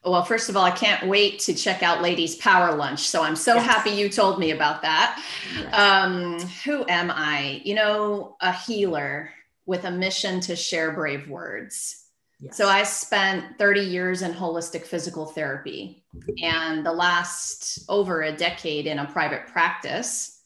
Well, 0.05 0.23
first 0.25 0.49
of 0.49 0.57
all, 0.57 0.65
I 0.65 0.71
can't 0.71 1.07
wait 1.07 1.39
to 1.39 1.53
check 1.53 1.81
out 1.81 2.01
Ladies 2.01 2.35
Power 2.35 2.75
Lunch. 2.75 3.07
So 3.07 3.23
I'm 3.23 3.37
so 3.37 3.55
yes. 3.55 3.65
happy 3.65 3.91
you 3.91 4.09
told 4.09 4.37
me 4.37 4.51
about 4.51 4.81
that. 4.81 5.23
Yes. 5.57 5.73
Um, 5.73 6.39
who 6.65 6.85
am 6.89 7.09
I? 7.09 7.61
You 7.63 7.75
know, 7.75 8.35
a 8.41 8.51
healer 8.51 9.29
with 9.65 9.85
a 9.85 9.91
mission 9.91 10.41
to 10.41 10.55
share 10.55 10.91
brave 10.91 11.29
words. 11.29 12.03
Yes. 12.41 12.57
So 12.57 12.67
I 12.67 12.83
spent 12.83 13.57
30 13.57 13.79
years 13.79 14.21
in 14.21 14.33
holistic 14.33 14.85
physical 14.85 15.25
therapy 15.25 16.03
and 16.41 16.85
the 16.85 16.91
last 16.91 17.85
over 17.87 18.23
a 18.23 18.35
decade 18.35 18.87
in 18.87 18.99
a 18.99 19.05
private 19.05 19.47
practice 19.47 20.41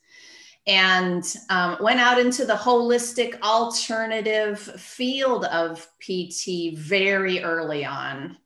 and 0.68 1.36
um, 1.50 1.78
went 1.80 2.00
out 2.00 2.20
into 2.20 2.46
the 2.46 2.54
holistic 2.54 3.42
alternative 3.42 4.60
field 4.60 5.46
of 5.46 5.88
PT 6.00 6.78
very 6.78 7.42
early 7.42 7.86
on 7.86 8.38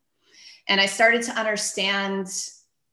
and 0.68 0.80
I 0.80 0.86
started 0.86 1.24
to 1.24 1.32
understand 1.32 2.28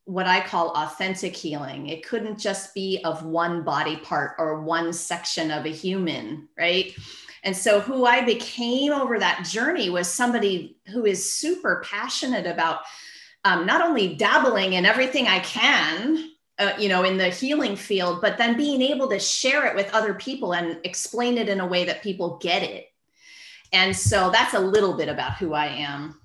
what 0.09 0.27
I 0.27 0.41
call 0.41 0.71
authentic 0.71 1.37
healing. 1.37 1.89
It 1.89 2.07
couldn't 2.07 2.39
just 2.39 2.73
be 2.73 2.99
of 3.05 3.27
one 3.27 3.63
body 3.63 3.97
part 3.97 4.37
or 4.39 4.63
one 4.63 4.91
section 4.95 5.51
of 5.51 5.67
a 5.67 5.69
human, 5.69 6.49
right? 6.59 6.95
And 7.45 7.55
so, 7.55 7.81
who 7.81 8.07
I 8.07 8.25
became 8.25 8.93
over 8.93 9.19
that 9.19 9.45
journey 9.45 9.91
was 9.91 10.09
somebody 10.09 10.79
who 10.89 11.05
is 11.05 11.33
super 11.33 11.85
passionate 11.87 12.47
about 12.47 12.81
um, 13.45 13.67
not 13.67 13.83
only 13.83 14.17
dabbling 14.17 14.73
in 14.73 14.87
everything 14.87 15.27
I 15.27 15.41
can, 15.41 16.31
uh, 16.59 16.73
you 16.79 16.89
know, 16.89 17.05
in 17.05 17.19
the 17.19 17.29
healing 17.29 17.77
field, 17.77 18.21
but 18.21 18.39
then 18.39 18.57
being 18.57 18.81
able 18.81 19.09
to 19.09 19.21
share 19.21 19.67
it 19.67 19.77
with 19.77 19.93
other 19.93 20.15
people 20.15 20.55
and 20.55 20.79
explain 20.85 21.39
it 21.39 21.49
in 21.49 21.61
a 21.61 21.67
way 21.67 21.85
that 21.85 22.03
people 22.03 22.39
get 22.39 22.63
it. 22.63 22.87
And 23.75 23.95
so, 23.95 24.31
that's 24.31 24.55
a 24.55 24.61
little 24.61 24.97
bit 24.97 25.11
about 25.11 25.35
who 25.35 25.53
I 25.53 25.67
am. 25.67 26.19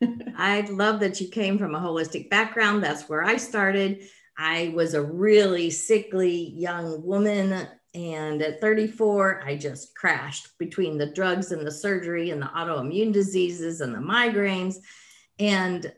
I 0.36 0.62
love 0.62 1.00
that 1.00 1.20
you 1.20 1.28
came 1.28 1.58
from 1.58 1.74
a 1.74 1.80
holistic 1.80 2.30
background. 2.30 2.82
That's 2.82 3.08
where 3.08 3.24
I 3.24 3.36
started. 3.36 4.08
I 4.38 4.72
was 4.74 4.94
a 4.94 5.02
really 5.02 5.70
sickly 5.70 6.50
young 6.50 7.04
woman. 7.04 7.68
And 7.94 8.42
at 8.42 8.60
34, 8.60 9.42
I 9.44 9.56
just 9.56 9.94
crashed 9.94 10.58
between 10.58 10.98
the 10.98 11.12
drugs 11.12 11.52
and 11.52 11.66
the 11.66 11.70
surgery 11.70 12.30
and 12.30 12.42
the 12.42 12.46
autoimmune 12.46 13.12
diseases 13.12 13.80
and 13.80 13.94
the 13.94 13.98
migraines. 13.98 14.76
And 15.38 15.90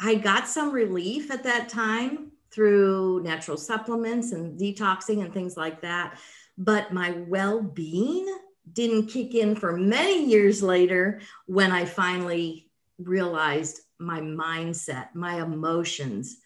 I 0.00 0.14
got 0.14 0.46
some 0.46 0.70
relief 0.70 1.30
at 1.30 1.42
that 1.42 1.68
time 1.68 2.30
through 2.52 3.22
natural 3.22 3.56
supplements 3.56 4.32
and 4.32 4.58
detoxing 4.58 5.24
and 5.24 5.32
things 5.32 5.56
like 5.56 5.82
that. 5.82 6.18
But 6.56 6.92
my 6.92 7.10
well 7.12 7.60
being 7.60 8.32
didn't 8.72 9.08
kick 9.08 9.34
in 9.34 9.56
for 9.56 9.76
many 9.76 10.26
years 10.26 10.62
later 10.62 11.20
when 11.46 11.72
I 11.72 11.84
finally 11.84 12.69
realized 13.02 13.80
my 13.98 14.20
mindset, 14.20 15.14
my 15.14 15.42
emotions 15.42 16.38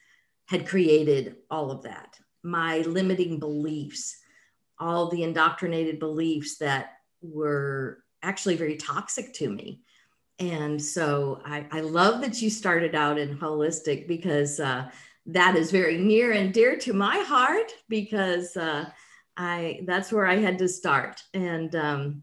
had 0.46 0.66
created 0.66 1.36
all 1.50 1.70
of 1.70 1.82
that, 1.82 2.18
my 2.42 2.78
limiting 2.80 3.38
beliefs, 3.38 4.18
all 4.78 5.08
the 5.08 5.22
indoctrinated 5.22 5.98
beliefs 5.98 6.58
that 6.58 6.94
were 7.22 8.02
actually 8.22 8.56
very 8.56 8.76
toxic 8.76 9.32
to 9.34 9.48
me. 9.48 9.80
And 10.38 10.82
so 10.82 11.40
I, 11.44 11.66
I 11.70 11.80
love 11.80 12.20
that 12.22 12.42
you 12.42 12.50
started 12.50 12.94
out 12.94 13.18
in 13.18 13.38
holistic 13.38 14.08
because 14.08 14.58
uh, 14.58 14.90
that 15.26 15.56
is 15.56 15.70
very 15.70 15.96
near 15.96 16.32
and 16.32 16.52
dear 16.52 16.76
to 16.78 16.92
my 16.92 17.18
heart 17.18 17.72
because 17.88 18.56
uh, 18.56 18.86
I 19.36 19.80
that's 19.86 20.12
where 20.12 20.26
I 20.26 20.36
had 20.36 20.58
to 20.58 20.68
start. 20.68 21.22
And 21.32 21.74
um, 21.76 22.22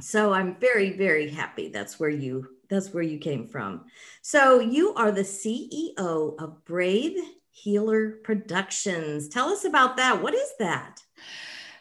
so 0.00 0.32
I'm 0.32 0.56
very, 0.60 0.96
very 0.96 1.28
happy 1.28 1.68
that's 1.68 1.98
where 1.98 2.10
you 2.10 2.48
that's 2.70 2.94
where 2.94 3.02
you 3.02 3.18
came 3.18 3.46
from. 3.46 3.84
So 4.22 4.60
you 4.60 4.94
are 4.94 5.10
the 5.10 5.22
CEO 5.22 6.40
of 6.40 6.64
Brave 6.64 7.16
Healer 7.50 8.18
Productions. 8.24 9.28
Tell 9.28 9.48
us 9.48 9.64
about 9.64 9.96
that. 9.96 10.22
What 10.22 10.34
is 10.34 10.52
that? 10.58 11.02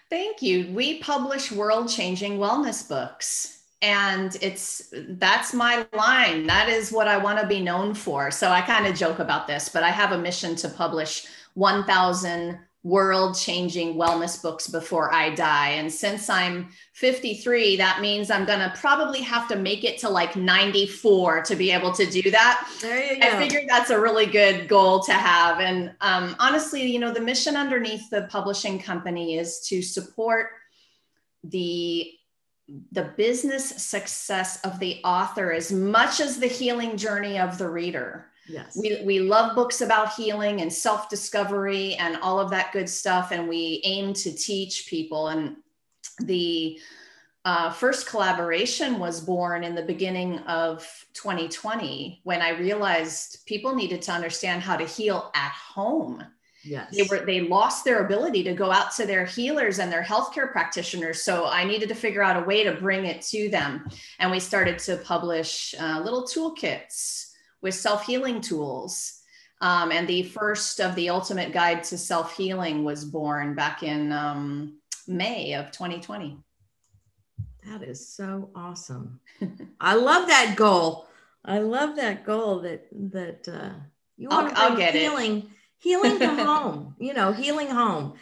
Thank 0.09 0.41
you. 0.41 0.71
We 0.73 0.99
publish 0.99 1.51
world-changing 1.51 2.39
wellness 2.39 2.87
books 2.87 3.59
and 3.81 4.35
it's 4.41 4.93
that's 5.11 5.53
my 5.53 5.87
line 5.93 6.45
that 6.45 6.67
is 6.67 6.91
what 6.91 7.07
i 7.07 7.15
want 7.15 7.39
to 7.39 7.47
be 7.47 7.61
known 7.61 7.93
for 7.93 8.29
so 8.29 8.49
i 8.49 8.59
kind 8.59 8.85
of 8.85 8.93
joke 8.93 9.19
about 9.19 9.47
this 9.47 9.69
but 9.69 9.83
i 9.83 9.89
have 9.89 10.11
a 10.11 10.17
mission 10.17 10.53
to 10.53 10.67
publish 10.67 11.25
1000 11.53 12.59
world 12.83 13.37
changing 13.37 13.95
wellness 13.95 14.41
books 14.41 14.67
before 14.67 15.13
I 15.13 15.35
die. 15.35 15.69
And 15.71 15.91
since 15.91 16.29
I'm 16.29 16.69
53, 16.93 17.75
that 17.75 17.99
means 17.99 18.31
I'm 18.31 18.45
going 18.45 18.59
to 18.59 18.73
probably 18.77 19.21
have 19.21 19.49
to 19.49 19.57
make 19.57 19.83
it 19.83 19.97
to 19.99 20.09
like 20.09 20.37
94 20.37 21.43
to 21.43 21.55
be 21.57 21.71
able 21.71 21.91
to 21.93 22.05
do 22.05 22.31
that. 22.31 22.69
There 22.81 23.13
you 23.13 23.19
go. 23.19 23.27
I 23.27 23.37
figured 23.37 23.65
that's 23.67 23.89
a 23.89 23.99
really 23.99 24.25
good 24.25 24.69
goal 24.69 25.01
to 25.03 25.13
have. 25.13 25.59
And 25.59 25.93
um, 25.99 26.37
honestly, 26.39 26.85
you 26.85 26.99
know, 26.99 27.13
the 27.13 27.19
mission 27.19 27.57
underneath 27.57 28.09
the 28.09 28.27
publishing 28.31 28.79
company 28.79 29.37
is 29.37 29.59
to 29.67 29.81
support 29.81 30.51
the 31.43 32.11
the 32.91 33.11
business 33.17 33.67
success 33.81 34.61
of 34.61 34.77
the 34.77 35.01
author 35.03 35.51
as 35.51 35.71
much 35.71 36.19
as 36.19 36.37
the 36.37 36.45
healing 36.45 36.97
journey 36.97 37.39
of 37.39 37.57
the 37.57 37.67
reader 37.67 38.27
Yes. 38.49 38.75
We, 38.75 39.01
we 39.05 39.19
love 39.19 39.55
books 39.55 39.81
about 39.81 40.13
healing 40.15 40.61
and 40.61 40.73
self 40.73 41.07
discovery 41.07 41.93
and 41.95 42.17
all 42.17 42.39
of 42.39 42.49
that 42.49 42.73
good 42.73 42.89
stuff. 42.89 43.31
And 43.31 43.47
we 43.47 43.81
aim 43.85 44.13
to 44.13 44.33
teach 44.33 44.87
people. 44.87 45.27
And 45.27 45.57
the 46.19 46.79
uh, 47.45 47.71
first 47.71 48.07
collaboration 48.07 48.99
was 48.99 49.21
born 49.21 49.63
in 49.63 49.75
the 49.75 49.83
beginning 49.83 50.39
of 50.39 50.79
2020 51.13 52.21
when 52.23 52.41
I 52.41 52.49
realized 52.49 53.45
people 53.45 53.75
needed 53.75 54.01
to 54.03 54.11
understand 54.11 54.63
how 54.63 54.75
to 54.75 54.85
heal 54.85 55.31
at 55.35 55.51
home. 55.51 56.23
Yes. 56.63 56.93
They 56.93 57.03
were 57.03 57.25
they 57.25 57.41
lost 57.41 57.85
their 57.85 58.03
ability 58.03 58.43
to 58.43 58.53
go 58.53 58.69
out 58.69 58.93
to 58.95 59.05
their 59.05 59.25
healers 59.25 59.79
and 59.79 59.89
their 59.89 60.03
healthcare 60.03 60.51
practitioners. 60.51 61.23
So 61.23 61.47
I 61.47 61.63
needed 61.63 61.87
to 61.89 61.95
figure 61.95 62.21
out 62.21 62.41
a 62.41 62.45
way 62.45 62.65
to 62.65 62.73
bring 62.73 63.05
it 63.05 63.21
to 63.27 63.47
them. 63.47 63.87
And 64.17 64.29
we 64.29 64.41
started 64.41 64.77
to 64.79 64.97
publish 64.97 65.73
uh, 65.79 66.01
little 66.03 66.23
toolkits 66.23 67.28
with 67.61 67.75
self 67.75 68.05
healing 68.05 68.41
tools. 68.41 69.15
Um, 69.61 69.91
and 69.91 70.07
the 70.07 70.23
first 70.23 70.79
of 70.79 70.95
the 70.95 71.09
Ultimate 71.09 71.51
Guide 71.51 71.83
to 71.85 71.97
Self 71.97 72.37
Healing 72.37 72.83
was 72.85 73.03
born 73.03 73.55
back 73.55 73.83
in 73.83 74.11
um, 74.13 74.77
May 75.07 75.53
of 75.53 75.71
2020. 75.71 76.37
That 77.65 77.83
is 77.83 78.07
so 78.07 78.49
awesome. 78.55 79.19
I 79.81 79.95
love 79.95 80.27
that 80.27 80.55
goal. 80.55 81.07
I 81.43 81.59
love 81.59 81.97
that 81.97 82.25
goal 82.25 82.59
that 82.61 82.87
that 83.11 83.47
uh, 83.47 83.79
you 84.17 84.29
want 84.29 84.55
to 84.55 84.75
bring 84.75 84.93
healing, 84.93 85.37
it. 85.37 85.45
healing 85.77 86.19
to 86.19 86.27
home. 86.43 86.95
You 86.99 87.13
know, 87.13 87.33
healing 87.33 87.69
home. 87.69 88.13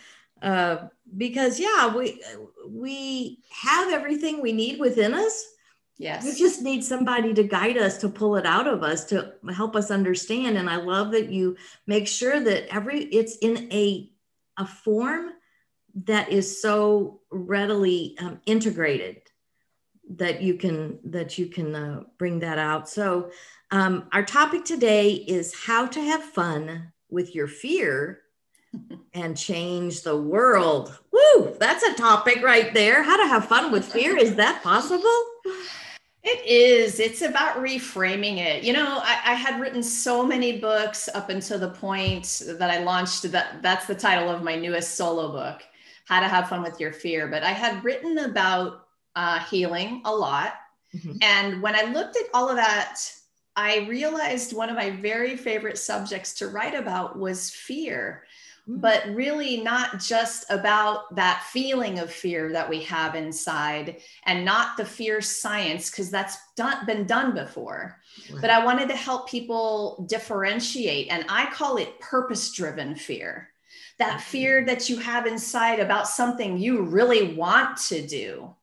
Uh, 0.42 0.88
because 1.16 1.60
yeah, 1.60 1.95
we 1.95 2.22
we 2.68 3.40
have 3.50 3.94
everything 3.94 4.42
we 4.42 4.54
need 4.54 4.80
within 4.80 5.13
us 5.13 5.54
Yes. 6.00 6.24
We 6.24 6.36
just 6.36 6.62
need 6.62 6.84
somebody 6.84 7.34
to 7.34 7.44
guide 7.44 7.78
us 7.78 7.98
to 8.00 8.10
pull 8.10 8.36
it 8.36 8.46
out 8.46 8.68
of 8.68 8.84
us 8.84 9.06
to 9.06 9.34
help 9.54 9.76
us 9.76 9.90
understand. 9.90 10.58
And 10.58 10.70
I 10.70 10.76
love 10.76 11.12
that 11.12 11.30
you 11.30 11.58
make 11.88 12.08
sure 12.08 12.40
that 12.40 12.74
every 12.74 13.06
it's 13.06 13.38
in 13.38 13.72
a 13.72 14.12
a 14.58 14.66
form 14.66 15.32
that 16.06 16.30
is 16.30 16.62
so 16.62 17.22
readily 17.32 18.16
um, 18.20 18.40
integrated 18.46 19.22
that 20.10 20.42
you 20.42 20.54
can 20.54 21.00
that 21.04 21.38
you 21.38 21.48
can 21.48 21.76
uh, 21.76 22.04
bring 22.20 22.40
that 22.40 22.60
out. 22.60 22.88
So 22.88 23.32
um, 23.72 24.08
our 24.14 24.24
topic 24.24 24.66
today 24.66 25.14
is 25.14 25.54
how 25.54 25.88
to 25.88 26.02
have 26.02 26.24
fun 26.24 26.94
with 27.10 27.34
your 27.34 27.48
fear 27.48 28.22
and 29.14 29.36
change 29.36 30.04
the 30.04 30.16
world. 30.16 30.98
Woo, 31.12 31.56
that's 31.60 31.84
a 31.84 31.96
topic 31.96 32.44
right 32.44 32.72
there. 32.74 33.02
How 33.02 33.18
to 33.18 33.28
have 33.28 33.46
fun 33.46 33.72
with 33.72 33.86
fear. 33.86 34.16
Is 34.16 34.36
that 34.36 34.62
possible? 34.62 35.24
It 36.30 36.46
is. 36.46 37.00
It's 37.00 37.22
about 37.22 37.56
reframing 37.56 38.40
it. 38.40 38.62
You 38.62 38.74
know, 38.74 39.00
I, 39.02 39.18
I, 39.28 39.34
had 39.34 39.62
written 39.62 39.82
so 39.82 40.26
many 40.26 40.60
books 40.60 41.08
up 41.14 41.30
until 41.30 41.58
the 41.58 41.70
point 41.70 42.42
that 42.46 42.70
I 42.70 42.84
launched 42.84 43.32
that. 43.32 43.62
That's 43.62 43.86
the 43.86 43.96
title 43.96 44.30
of 44.30 44.44
my 44.44 44.58
newest 44.58 44.96
solo 44.96 45.32
book, 45.32 45.64
How 46.04 46.20
to 46.20 46.28
Have 46.28 46.50
Fun 46.50 46.62
with 46.62 46.82
Your 46.82 46.92
Fear. 46.92 47.28
But 47.28 47.44
I 47.44 47.52
had 47.52 47.82
written 47.82 48.18
about 48.18 48.88
uh, 49.16 49.40
healing 49.40 50.02
a 50.04 50.14
lot. 50.14 50.56
Mm-hmm. 50.94 51.14
And 51.22 51.62
when 51.62 51.76
I 51.76 51.84
looked 51.94 52.18
at 52.18 52.26
all 52.34 52.50
of 52.50 52.58
that, 52.58 53.00
I 53.56 53.88
realized 53.88 54.52
one 54.52 54.70
of 54.70 54.76
my 54.76 54.92
very 54.92 55.38
favorite 55.38 55.78
subjects 55.78 56.34
to 56.40 56.50
write 56.50 56.76
about 56.76 57.18
was 57.18 57.52
fear. 57.52 58.26
Mm. 58.68 58.81
but 58.81 59.06
really 59.14 59.62
not 59.62 60.00
just 60.00 60.46
about 60.50 61.16
that 61.16 61.44
feeling 61.52 62.00
of 62.00 62.12
fear 62.12 62.52
that 62.52 62.69
we 62.69 62.81
have 62.84 63.16
inside 63.16 64.02
and 64.25 64.44
not 64.44 64.75
the 64.75 64.84
fear 64.84 65.22
science 65.22 65.90
because 65.90 66.12
that's 66.12 66.38
done, 66.58 66.86
been 66.86 67.06
done 67.06 67.34
before 67.34 67.98
right. 68.30 68.42
but 68.42 68.50
i 68.50 68.64
wanted 68.66 68.90
to 68.90 68.96
help 68.96 69.30
people 69.30 70.06
differentiate 70.10 71.08
and 71.10 71.25
i 71.30 71.46
call 71.52 71.78
it 71.78 71.98
purpose 72.02 72.52
driven 72.52 72.94
fear 72.94 73.50
that 74.00 74.19
fear 74.19 74.66
that 74.66 74.90
you 74.90 74.98
have 74.98 75.25
inside 75.25 75.80
about 75.80 76.08
something 76.08 76.58
you 76.58 76.81
really 76.81 77.36
want 77.36 77.78
to 77.78 78.06
do 78.06 78.54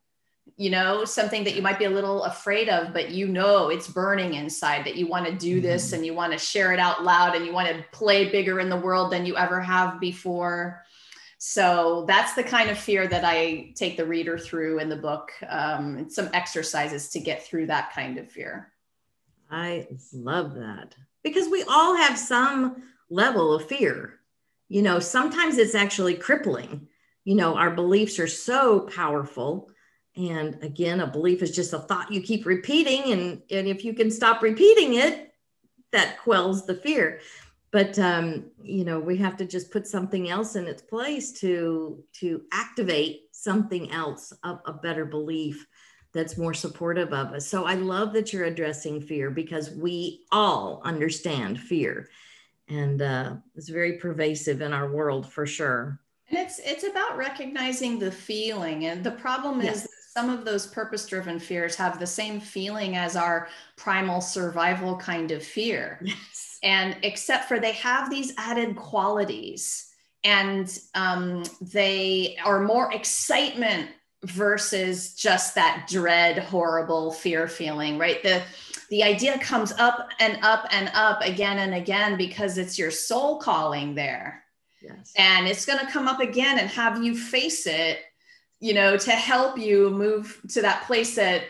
you 0.56 0.70
know 0.70 1.04
something 1.04 1.44
that 1.44 1.56
you 1.56 1.62
might 1.62 1.78
be 1.78 1.84
a 1.84 1.90
little 1.90 2.24
afraid 2.24 2.68
of 2.68 2.92
but 2.92 3.10
you 3.10 3.26
know 3.26 3.70
it's 3.70 3.88
burning 3.88 4.34
inside 4.34 4.84
that 4.84 4.96
you 4.96 5.06
want 5.06 5.26
to 5.26 5.32
do 5.32 5.60
this 5.60 5.86
mm-hmm. 5.86 5.96
and 5.96 6.06
you 6.06 6.14
want 6.14 6.32
to 6.32 6.38
share 6.38 6.72
it 6.72 6.78
out 6.78 7.02
loud 7.02 7.34
and 7.34 7.44
you 7.44 7.52
want 7.52 7.68
to 7.68 7.84
play 7.92 8.30
bigger 8.30 8.60
in 8.60 8.68
the 8.68 8.76
world 8.76 9.10
than 9.12 9.26
you 9.26 9.36
ever 9.36 9.60
have 9.60 10.00
before. 10.00 10.82
So 11.38 12.04
that's 12.06 12.34
the 12.34 12.44
kind 12.44 12.70
of 12.70 12.78
fear 12.78 13.06
that 13.06 13.24
i 13.24 13.72
take 13.74 13.96
the 13.96 14.06
reader 14.06 14.38
through 14.38 14.78
in 14.78 14.88
the 14.88 14.96
book 14.96 15.30
um, 15.48 16.08
some 16.08 16.30
exercises 16.32 17.10
to 17.10 17.20
get 17.20 17.44
through 17.44 17.66
that 17.66 17.92
kind 17.92 18.18
of 18.18 18.30
fear. 18.30 18.72
I 19.50 19.88
love 20.12 20.54
that. 20.54 20.94
Because 21.22 21.48
we 21.48 21.64
all 21.64 21.96
have 21.96 22.18
some 22.18 22.82
level 23.10 23.54
of 23.54 23.66
fear. 23.66 24.20
You 24.68 24.82
know 24.82 25.00
sometimes 25.00 25.58
it's 25.58 25.74
actually 25.74 26.14
crippling. 26.14 26.86
You 27.24 27.34
know 27.34 27.56
our 27.56 27.70
beliefs 27.70 28.18
are 28.18 28.28
so 28.28 28.80
powerful 28.80 29.68
and 30.16 30.62
again, 30.62 31.00
a 31.00 31.06
belief 31.06 31.42
is 31.42 31.50
just 31.50 31.72
a 31.72 31.78
thought 31.78 32.12
you 32.12 32.20
keep 32.20 32.46
repeating. 32.46 33.12
And, 33.12 33.42
and 33.50 33.66
if 33.66 33.84
you 33.84 33.94
can 33.94 34.10
stop 34.10 34.42
repeating 34.42 34.94
it, 34.94 35.34
that 35.90 36.18
quells 36.18 36.66
the 36.66 36.74
fear. 36.74 37.20
But 37.70 37.98
um, 37.98 38.44
you 38.62 38.84
know, 38.84 39.00
we 39.00 39.16
have 39.16 39.36
to 39.38 39.44
just 39.44 39.72
put 39.72 39.86
something 39.86 40.30
else 40.30 40.54
in 40.54 40.66
its 40.66 40.82
place 40.82 41.32
to 41.40 42.04
to 42.20 42.42
activate 42.52 43.22
something 43.32 43.90
else, 43.90 44.32
a, 44.44 44.58
a 44.66 44.72
better 44.72 45.04
belief 45.04 45.66
that's 46.12 46.38
more 46.38 46.54
supportive 46.54 47.12
of 47.12 47.32
us. 47.32 47.48
So 47.48 47.64
I 47.64 47.74
love 47.74 48.12
that 48.12 48.32
you're 48.32 48.44
addressing 48.44 49.00
fear 49.00 49.28
because 49.30 49.72
we 49.72 50.24
all 50.30 50.82
understand 50.84 51.58
fear, 51.58 52.08
and 52.68 53.02
uh, 53.02 53.34
it's 53.56 53.68
very 53.68 53.94
pervasive 53.94 54.60
in 54.60 54.72
our 54.72 54.92
world 54.92 55.32
for 55.32 55.44
sure. 55.44 55.98
And 56.30 56.38
it's 56.38 56.60
it's 56.60 56.84
about 56.84 57.16
recognizing 57.16 57.98
the 57.98 58.12
feeling, 58.12 58.86
and 58.86 59.02
the 59.02 59.10
problem 59.10 59.60
is 59.60 59.66
yes 59.66 59.88
some 60.16 60.30
of 60.30 60.44
those 60.44 60.66
purpose 60.66 61.06
driven 61.06 61.40
fears 61.40 61.74
have 61.74 61.98
the 61.98 62.06
same 62.06 62.40
feeling 62.40 62.96
as 62.96 63.16
our 63.16 63.48
primal 63.76 64.20
survival 64.20 64.96
kind 64.96 65.30
of 65.30 65.42
fear. 65.42 66.00
Yes. 66.14 66.58
And 66.62 66.96
except 67.02 67.46
for 67.46 67.60
they 67.60 67.72
have 67.72 68.08
these 68.08 68.32
added 68.38 68.74
qualities 68.74 69.90
and 70.22 70.78
um, 70.94 71.42
they 71.60 72.38
are 72.42 72.60
more 72.60 72.90
excitement 72.94 73.90
versus 74.22 75.14
just 75.14 75.54
that 75.56 75.86
dread, 75.90 76.38
horrible 76.38 77.12
fear 77.12 77.46
feeling, 77.48 77.98
right? 77.98 78.22
The 78.22 78.42
the 78.88 79.02
idea 79.02 79.38
comes 79.38 79.72
up 79.72 80.08
and 80.20 80.38
up 80.42 80.66
and 80.70 80.90
up 80.94 81.20
again 81.20 81.58
and 81.58 81.74
again 81.74 82.16
because 82.16 82.56
it's 82.56 82.78
your 82.78 82.90
soul 82.90 83.38
calling 83.38 83.94
there. 83.94 84.44
Yes. 84.80 85.12
And 85.16 85.46
it's 85.46 85.66
going 85.66 85.80
to 85.80 85.92
come 85.92 86.08
up 86.08 86.20
again 86.20 86.58
and 86.58 86.70
have 86.70 87.02
you 87.02 87.16
face 87.16 87.66
it 87.66 87.98
you 88.60 88.74
know 88.74 88.96
to 88.96 89.10
help 89.10 89.58
you 89.58 89.90
move 89.90 90.40
to 90.48 90.62
that 90.62 90.84
place 90.86 91.16
that 91.16 91.44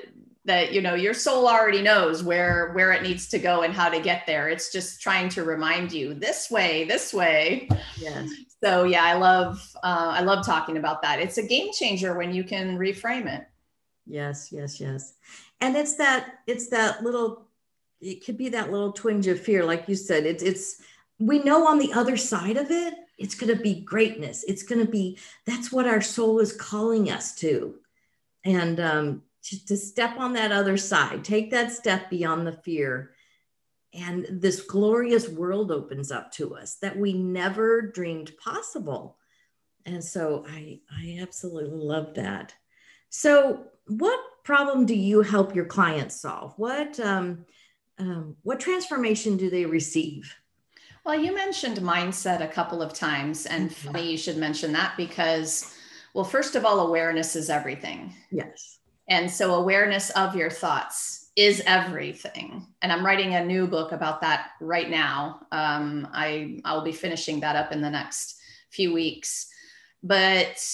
that 0.46 0.72
you 0.72 0.82
know 0.82 0.94
your 0.94 1.14
soul 1.14 1.48
already 1.48 1.80
knows 1.80 2.22
where 2.22 2.72
where 2.72 2.92
it 2.92 3.02
needs 3.02 3.28
to 3.28 3.38
go 3.38 3.62
and 3.62 3.72
how 3.72 3.88
to 3.88 4.00
get 4.00 4.26
there. 4.26 4.48
It's 4.48 4.70
just 4.70 5.00
trying 5.00 5.28
to 5.30 5.44
remind 5.44 5.92
you 5.92 6.14
this 6.14 6.50
way 6.50 6.84
this 6.84 7.14
way. 7.14 7.68
Yes. 7.96 8.30
So 8.62 8.84
yeah 8.84 9.04
i 9.04 9.14
love 9.14 9.66
uh, 9.82 10.12
i 10.14 10.20
love 10.20 10.44
talking 10.44 10.76
about 10.76 11.02
that. 11.02 11.20
It's 11.20 11.38
a 11.38 11.46
game 11.46 11.72
changer 11.72 12.16
when 12.16 12.34
you 12.34 12.44
can 12.44 12.78
reframe 12.78 13.26
it. 13.26 13.46
Yes 14.06 14.50
yes 14.52 14.80
yes. 14.80 15.14
And 15.60 15.76
it's 15.76 15.96
that 15.96 16.40
it's 16.46 16.68
that 16.68 17.02
little 17.02 17.48
it 18.00 18.24
could 18.24 18.36
be 18.36 18.50
that 18.50 18.70
little 18.70 18.92
twinge 18.92 19.26
of 19.26 19.40
fear 19.40 19.64
like 19.64 19.88
you 19.88 19.94
said. 19.94 20.26
It's 20.26 20.42
it's 20.42 20.82
we 21.18 21.38
know 21.38 21.66
on 21.66 21.78
the 21.78 21.92
other 21.94 22.16
side 22.16 22.58
of 22.58 22.70
it 22.70 22.94
it's 23.18 23.34
going 23.34 23.54
to 23.56 23.62
be 23.62 23.80
greatness. 23.80 24.44
It's 24.46 24.62
going 24.62 24.84
to 24.84 24.90
be, 24.90 25.18
that's 25.46 25.70
what 25.70 25.86
our 25.86 26.00
soul 26.00 26.40
is 26.40 26.52
calling 26.52 27.10
us 27.10 27.34
to. 27.36 27.76
And 28.44 28.80
um, 28.80 29.22
to, 29.44 29.66
to 29.66 29.76
step 29.76 30.18
on 30.18 30.32
that 30.34 30.52
other 30.52 30.76
side, 30.76 31.24
take 31.24 31.50
that 31.50 31.72
step 31.72 32.10
beyond 32.10 32.46
the 32.46 32.52
fear. 32.52 33.12
And 33.92 34.26
this 34.28 34.62
glorious 34.62 35.28
world 35.28 35.70
opens 35.70 36.10
up 36.10 36.32
to 36.32 36.56
us 36.56 36.76
that 36.76 36.98
we 36.98 37.12
never 37.12 37.82
dreamed 37.82 38.32
possible. 38.38 39.16
And 39.86 40.02
so 40.02 40.44
I, 40.48 40.80
I 40.90 41.18
absolutely 41.20 41.78
love 41.78 42.14
that. 42.14 42.54
So, 43.10 43.66
what 43.86 44.18
problem 44.44 44.86
do 44.86 44.94
you 44.94 45.20
help 45.20 45.54
your 45.54 45.66
clients 45.66 46.20
solve? 46.20 46.54
What, 46.56 46.98
um, 46.98 47.44
um, 47.98 48.36
what 48.42 48.60
transformation 48.60 49.36
do 49.36 49.50
they 49.50 49.66
receive? 49.66 50.34
Well, 51.04 51.20
you 51.20 51.34
mentioned 51.34 51.78
mindset 51.78 52.42
a 52.42 52.48
couple 52.48 52.80
of 52.80 52.94
times, 52.94 53.46
and 53.46 53.70
mm-hmm. 53.70 53.92
funny 53.92 54.10
you 54.10 54.16
should 54.16 54.38
mention 54.38 54.72
that 54.72 54.96
because, 54.96 55.74
well, 56.14 56.24
first 56.24 56.56
of 56.56 56.64
all, 56.64 56.80
awareness 56.80 57.36
is 57.36 57.50
everything. 57.50 58.14
Yes. 58.30 58.78
And 59.08 59.30
so, 59.30 59.54
awareness 59.54 60.10
of 60.10 60.34
your 60.34 60.48
thoughts 60.48 61.30
is 61.36 61.62
everything. 61.66 62.66
And 62.80 62.90
I'm 62.90 63.04
writing 63.04 63.34
a 63.34 63.44
new 63.44 63.66
book 63.66 63.92
about 63.92 64.20
that 64.22 64.52
right 64.60 64.88
now. 64.88 65.40
Um, 65.52 66.08
I 66.12 66.60
I'll 66.64 66.84
be 66.84 66.92
finishing 66.92 67.40
that 67.40 67.56
up 67.56 67.72
in 67.72 67.82
the 67.82 67.90
next 67.90 68.36
few 68.70 68.94
weeks. 68.94 69.48
But 70.02 70.64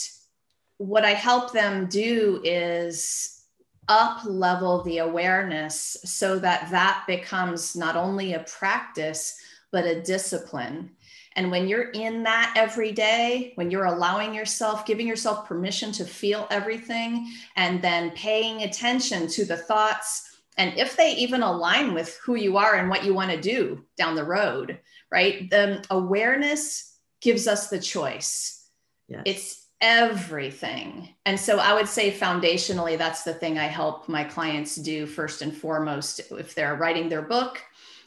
what 0.77 1.05
I 1.05 1.13
help 1.13 1.53
them 1.53 1.87
do 1.87 2.41
is 2.45 3.45
up 3.89 4.21
level 4.25 4.83
the 4.83 4.99
awareness 4.99 5.97
so 6.05 6.39
that 6.39 6.71
that 6.71 7.05
becomes 7.07 7.75
not 7.75 7.97
only 7.97 8.35
a 8.35 8.45
practice 8.45 9.37
but 9.73 9.85
a 9.85 10.03
discipline. 10.03 10.91
And 11.37 11.51
when 11.51 11.69
you're 11.69 11.91
in 11.91 12.25
that 12.25 12.55
every 12.57 12.93
day, 12.93 13.53
when 13.55 13.71
you're 13.71 13.85
allowing 13.85 14.35
yourself, 14.35 14.85
giving 14.85 15.07
yourself 15.07 15.47
permission 15.47 15.93
to 15.93 16.05
feel 16.05 16.47
everything, 16.51 17.31
and 17.57 17.81
then 17.81 18.11
paying 18.11 18.63
attention 18.63 19.29
to 19.29 19.45
the 19.45 19.57
thoughts, 19.57 20.39
and 20.57 20.77
if 20.77 20.97
they 20.97 21.15
even 21.15 21.43
align 21.43 21.95
with 21.95 22.19
who 22.25 22.35
you 22.35 22.57
are 22.57 22.75
and 22.75 22.91
what 22.91 23.05
you 23.05 23.15
want 23.15 23.31
to 23.31 23.41
do 23.41 23.85
down 23.97 24.17
the 24.17 24.25
road, 24.25 24.81
right? 25.11 25.49
The 25.49 25.85
awareness 25.91 26.99
gives 27.21 27.47
us 27.47 27.69
the 27.69 27.79
choice. 27.79 28.69
Yes. 29.09 29.23
It's 29.25 29.67
everything. 29.81 31.09
And 31.25 31.39
so 31.39 31.59
I 31.59 31.73
would 31.73 31.89
say 31.89 32.11
foundationally, 32.11 32.99
that's 32.99 33.23
the 33.23 33.33
thing 33.33 33.59
I 33.59 33.65
help 33.65 34.09
my 34.09 34.25
clients 34.25 34.77
do 34.77 35.07
first 35.07 35.43
and 35.43 35.57
foremost. 35.57 36.21
If 36.31 36.55
they're 36.55 36.77
writing 36.77 37.09
their 37.09 37.23
book, 37.23 37.63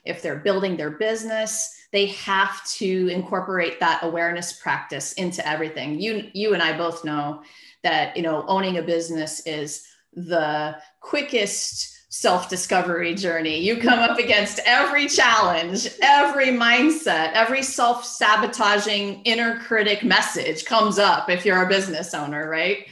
if 0.06 0.22
they're 0.22 0.38
building 0.38 0.78
their 0.78 0.92
business 0.92 1.76
they 1.92 2.08
have 2.08 2.66
to 2.66 3.08
incorporate 3.10 3.80
that 3.80 4.04
awareness 4.04 4.54
practice 4.54 5.14
into 5.14 5.48
everything 5.48 6.00
you 6.00 6.30
you 6.34 6.54
and 6.54 6.64
i 6.64 6.76
both 6.78 7.04
know 7.04 7.42
that 7.84 8.16
you 8.16 8.24
know 8.24 8.46
owning 8.48 8.78
a 8.78 8.82
business 8.82 9.46
is 9.46 9.88
the 10.16 10.78
quickest 11.00 11.94
self 12.14 12.48
discovery 12.48 13.16
journey. 13.16 13.60
You 13.60 13.78
come 13.78 13.98
up 13.98 14.20
against 14.20 14.60
every 14.68 15.08
challenge, 15.08 15.90
every 16.00 16.48
mindset, 16.48 17.32
every 17.34 17.64
self 17.64 18.06
sabotaging 18.06 19.24
inner 19.24 19.60
critic 19.62 20.04
message 20.04 20.66
comes 20.66 21.00
up 21.00 21.30
if 21.30 21.44
you're 21.44 21.64
a 21.64 21.68
business 21.68 22.14
owner, 22.14 22.48
right? 22.48 22.86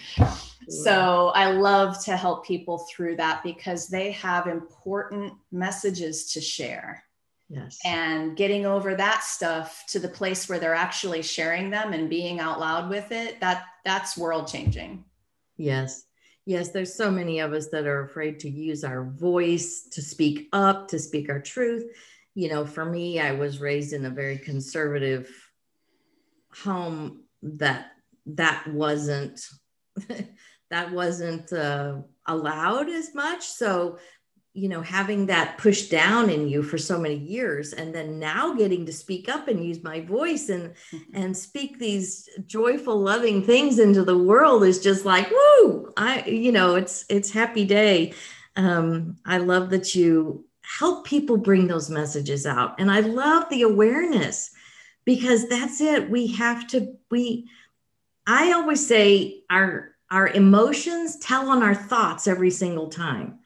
So 0.71 1.31
I 1.35 1.51
love 1.51 2.03
to 2.05 2.15
help 2.15 2.45
people 2.45 2.79
through 2.89 3.17
that 3.17 3.43
because 3.43 3.87
they 3.87 4.11
have 4.11 4.47
important 4.47 5.33
messages 5.51 6.31
to 6.33 6.41
share. 6.41 7.03
Yes. 7.49 7.79
And 7.83 8.37
getting 8.37 8.65
over 8.65 8.95
that 8.95 9.23
stuff 9.23 9.83
to 9.89 9.99
the 9.99 10.07
place 10.07 10.47
where 10.47 10.59
they're 10.59 10.73
actually 10.73 11.21
sharing 11.21 11.69
them 11.69 11.91
and 11.91 12.09
being 12.09 12.39
out 12.39 12.61
loud 12.61 12.89
with 12.89 13.11
it, 13.11 13.41
that 13.41 13.65
that's 13.83 14.17
world 14.17 14.47
changing. 14.47 15.03
Yes. 15.57 16.05
Yes, 16.45 16.69
there's 16.69 16.95
so 16.95 17.11
many 17.11 17.39
of 17.39 17.53
us 17.53 17.67
that 17.67 17.85
are 17.85 18.03
afraid 18.03 18.39
to 18.39 18.49
use 18.49 18.83
our 18.83 19.03
voice 19.03 19.87
to 19.91 20.01
speak 20.01 20.47
up, 20.53 20.87
to 20.87 20.97
speak 20.97 21.29
our 21.29 21.41
truth. 21.41 21.83
You 22.33 22.49
know, 22.49 22.65
for 22.65 22.85
me, 22.85 23.19
I 23.19 23.33
was 23.33 23.59
raised 23.59 23.93
in 23.93 24.05
a 24.05 24.09
very 24.09 24.37
conservative 24.37 25.29
home 26.63 27.23
that 27.43 27.91
that 28.25 28.67
wasn't 28.67 29.41
that 30.71 30.91
wasn't 30.91 31.53
uh, 31.53 31.97
allowed 32.25 32.89
as 32.89 33.13
much. 33.13 33.45
So 33.47 33.99
you 34.53 34.67
know 34.67 34.81
having 34.81 35.27
that 35.27 35.57
pushed 35.57 35.89
down 35.89 36.29
in 36.29 36.47
you 36.47 36.61
for 36.61 36.77
so 36.77 36.99
many 36.99 37.15
years 37.15 37.71
and 37.71 37.95
then 37.95 38.19
now 38.19 38.53
getting 38.53 38.85
to 38.85 38.91
speak 38.91 39.29
up 39.29 39.47
and 39.47 39.63
use 39.63 39.81
my 39.81 40.01
voice 40.01 40.49
and 40.49 40.73
mm-hmm. 40.91 40.97
and 41.13 41.37
speak 41.37 41.79
these 41.79 42.27
joyful 42.45 42.99
loving 42.99 43.43
things 43.43 43.79
into 43.79 44.03
the 44.03 44.17
world 44.17 44.63
is 44.63 44.81
just 44.81 45.05
like 45.05 45.31
woo 45.31 45.91
i 45.95 46.23
you 46.25 46.51
know 46.51 46.75
it's 46.75 47.05
it's 47.09 47.31
happy 47.31 47.65
day. 47.65 48.13
Um 48.57 49.15
i 49.25 49.37
love 49.37 49.69
that 49.69 49.95
you 49.95 50.45
help 50.63 51.05
people 51.05 51.37
bring 51.37 51.67
those 51.67 51.89
messages 51.89 52.45
out. 52.45 52.79
And 52.79 52.91
i 52.91 52.99
love 52.99 53.47
the 53.49 53.61
awareness 53.61 54.51
because 55.05 55.47
that's 55.47 55.79
it. 55.79 56.09
We 56.09 56.27
have 56.27 56.67
to 56.67 56.93
we 57.09 57.49
i 58.27 58.51
always 58.51 58.85
say 58.85 59.43
our 59.49 59.90
our 60.11 60.27
emotions 60.27 61.17
tell 61.17 61.49
on 61.49 61.63
our 61.63 61.75
thoughts 61.75 62.27
every 62.27 62.51
single 62.51 62.89
time 62.89 63.39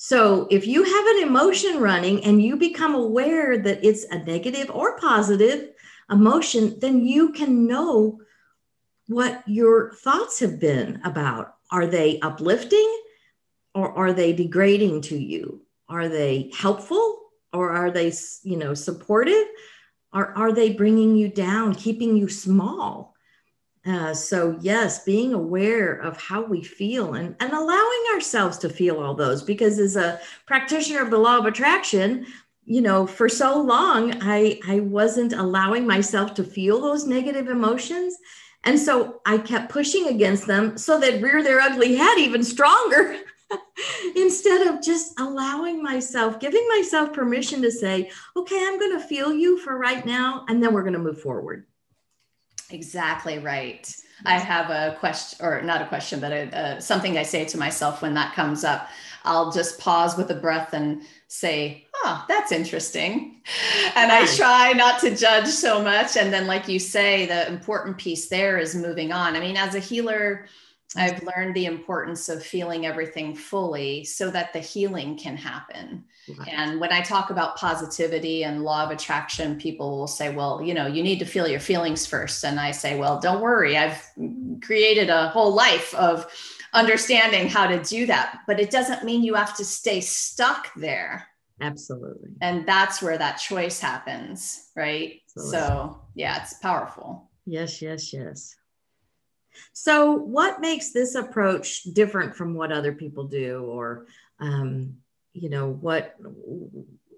so 0.00 0.46
if 0.48 0.64
you 0.64 0.84
have 0.84 1.06
an 1.16 1.28
emotion 1.28 1.80
running 1.80 2.24
and 2.24 2.40
you 2.40 2.56
become 2.56 2.94
aware 2.94 3.58
that 3.58 3.84
it's 3.84 4.04
a 4.04 4.20
negative 4.20 4.70
or 4.72 4.96
positive 4.96 5.70
emotion, 6.08 6.78
then 6.78 7.04
you 7.04 7.32
can 7.32 7.66
know 7.66 8.20
what 9.08 9.42
your 9.48 9.92
thoughts 9.94 10.38
have 10.38 10.60
been 10.60 11.00
about. 11.02 11.56
Are 11.72 11.88
they 11.88 12.20
uplifting 12.20 12.88
or 13.74 13.90
are 13.90 14.12
they 14.12 14.32
degrading 14.32 15.02
to 15.02 15.18
you? 15.18 15.62
Are 15.88 16.08
they 16.08 16.52
helpful 16.56 17.18
or 17.52 17.70
are 17.70 17.90
they, 17.90 18.12
you 18.44 18.56
know, 18.56 18.74
supportive? 18.74 19.48
Or 20.12 20.28
are 20.38 20.52
they 20.52 20.74
bringing 20.74 21.16
you 21.16 21.28
down, 21.28 21.74
keeping 21.74 22.16
you 22.16 22.28
small? 22.28 23.16
Uh, 23.86 24.12
so 24.12 24.58
yes, 24.60 25.04
being 25.04 25.32
aware 25.32 25.94
of 25.94 26.20
how 26.20 26.42
we 26.42 26.62
feel 26.62 27.14
and, 27.14 27.34
and 27.40 27.52
allowing 27.52 28.04
ourselves 28.12 28.58
to 28.58 28.68
feel 28.68 29.00
all 29.00 29.14
those, 29.14 29.42
because 29.42 29.78
as 29.78 29.96
a 29.96 30.20
practitioner 30.46 31.02
of 31.02 31.10
the 31.10 31.18
law 31.18 31.38
of 31.38 31.46
attraction, 31.46 32.26
you 32.64 32.82
know, 32.82 33.06
for 33.06 33.28
so 33.28 33.60
long, 33.60 34.14
I, 34.20 34.60
I 34.66 34.80
wasn't 34.80 35.32
allowing 35.32 35.86
myself 35.86 36.34
to 36.34 36.44
feel 36.44 36.80
those 36.80 37.06
negative 37.06 37.48
emotions. 37.48 38.14
And 38.64 38.78
so 38.78 39.22
I 39.24 39.38
kept 39.38 39.72
pushing 39.72 40.08
against 40.08 40.46
them 40.46 40.76
so 40.76 40.98
they'd 40.98 41.22
rear 41.22 41.42
their 41.42 41.60
ugly 41.60 41.94
head 41.94 42.18
even 42.18 42.44
stronger. 42.44 43.16
instead 44.16 44.66
of 44.66 44.82
just 44.82 45.18
allowing 45.18 45.82
myself, 45.82 46.40
giving 46.40 46.66
myself 46.68 47.12
permission 47.12 47.62
to 47.62 47.70
say, 47.70 48.10
okay, 48.36 48.66
I'm 48.66 48.78
going 48.78 48.98
to 48.98 49.06
feel 49.06 49.32
you 49.32 49.58
for 49.58 49.78
right 49.78 50.04
now, 50.04 50.44
and 50.48 50.62
then 50.62 50.72
we're 50.72 50.82
going 50.82 50.92
to 50.92 50.98
move 50.98 51.20
forward. 51.20 51.66
Exactly 52.70 53.38
right. 53.38 53.94
I 54.26 54.38
have 54.38 54.70
a 54.70 54.96
question, 54.98 55.44
or 55.44 55.62
not 55.62 55.80
a 55.80 55.86
question, 55.86 56.20
but 56.20 56.32
a, 56.32 56.80
something 56.80 57.16
I 57.16 57.22
say 57.22 57.44
to 57.46 57.58
myself 57.58 58.02
when 58.02 58.14
that 58.14 58.34
comes 58.34 58.64
up. 58.64 58.88
I'll 59.24 59.52
just 59.52 59.78
pause 59.78 60.16
with 60.16 60.30
a 60.30 60.34
breath 60.34 60.72
and 60.72 61.02
say, 61.28 61.86
"Oh, 62.04 62.24
that's 62.28 62.50
interesting," 62.52 63.40
and 63.94 64.10
I 64.10 64.26
try 64.26 64.72
not 64.72 65.00
to 65.00 65.14
judge 65.14 65.46
so 65.46 65.82
much. 65.82 66.16
And 66.16 66.32
then, 66.32 66.46
like 66.46 66.68
you 66.68 66.78
say, 66.78 67.26
the 67.26 67.46
important 67.46 67.96
piece 67.98 68.28
there 68.28 68.58
is 68.58 68.74
moving 68.74 69.12
on. 69.12 69.36
I 69.36 69.40
mean, 69.40 69.56
as 69.56 69.74
a 69.74 69.80
healer, 69.80 70.46
I've 70.96 71.22
learned 71.22 71.54
the 71.54 71.66
importance 71.66 72.28
of 72.28 72.42
feeling 72.42 72.86
everything 72.86 73.34
fully 73.34 74.04
so 74.04 74.30
that 74.30 74.52
the 74.52 74.60
healing 74.60 75.16
can 75.16 75.36
happen. 75.36 76.04
Right. 76.36 76.48
And 76.48 76.80
when 76.80 76.92
I 76.92 77.00
talk 77.00 77.30
about 77.30 77.56
positivity 77.56 78.44
and 78.44 78.62
law 78.62 78.84
of 78.84 78.90
attraction, 78.90 79.58
people 79.58 79.98
will 79.98 80.06
say, 80.06 80.34
well, 80.34 80.62
you 80.62 80.74
know, 80.74 80.86
you 80.86 81.02
need 81.02 81.18
to 81.20 81.24
feel 81.24 81.48
your 81.48 81.60
feelings 81.60 82.06
first. 82.06 82.44
And 82.44 82.58
I 82.60 82.70
say, 82.70 82.98
well, 82.98 83.20
don't 83.20 83.40
worry. 83.40 83.76
I've 83.76 84.02
created 84.62 85.10
a 85.10 85.28
whole 85.28 85.54
life 85.54 85.94
of 85.94 86.26
understanding 86.72 87.48
how 87.48 87.66
to 87.66 87.82
do 87.82 88.06
that. 88.06 88.40
But 88.46 88.60
it 88.60 88.70
doesn't 88.70 89.04
mean 89.04 89.22
you 89.22 89.34
have 89.34 89.56
to 89.56 89.64
stay 89.64 90.00
stuck 90.00 90.72
there. 90.74 91.26
Absolutely. 91.60 92.30
And 92.40 92.66
that's 92.66 93.02
where 93.02 93.18
that 93.18 93.36
choice 93.36 93.80
happens. 93.80 94.70
Right. 94.76 95.20
Absolutely. 95.36 95.58
So, 95.58 96.00
yeah, 96.14 96.42
it's 96.42 96.54
powerful. 96.54 97.30
Yes, 97.46 97.80
yes, 97.80 98.12
yes. 98.12 98.54
So, 99.72 100.12
what 100.12 100.60
makes 100.60 100.92
this 100.92 101.14
approach 101.14 101.82
different 101.84 102.36
from 102.36 102.54
what 102.54 102.72
other 102.72 102.92
people 102.92 103.24
do, 103.24 103.64
or 103.64 104.06
um, 104.38 104.98
you 105.40 105.48
know, 105.48 105.68
what 105.68 106.16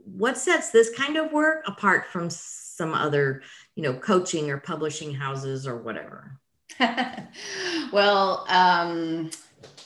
what 0.05 0.37
sets 0.37 0.71
this 0.71 0.91
kind 0.91 1.17
of 1.17 1.33
work 1.33 1.62
apart 1.67 2.07
from 2.07 2.29
some 2.31 2.95
other, 2.95 3.43
you 3.75 3.83
know, 3.83 3.95
coaching 3.95 4.50
or 4.50 4.59
publishing 4.59 5.15
houses 5.15 5.67
or 5.67 5.77
whatever? 5.77 6.39
well, 7.93 8.47
um, 8.49 9.31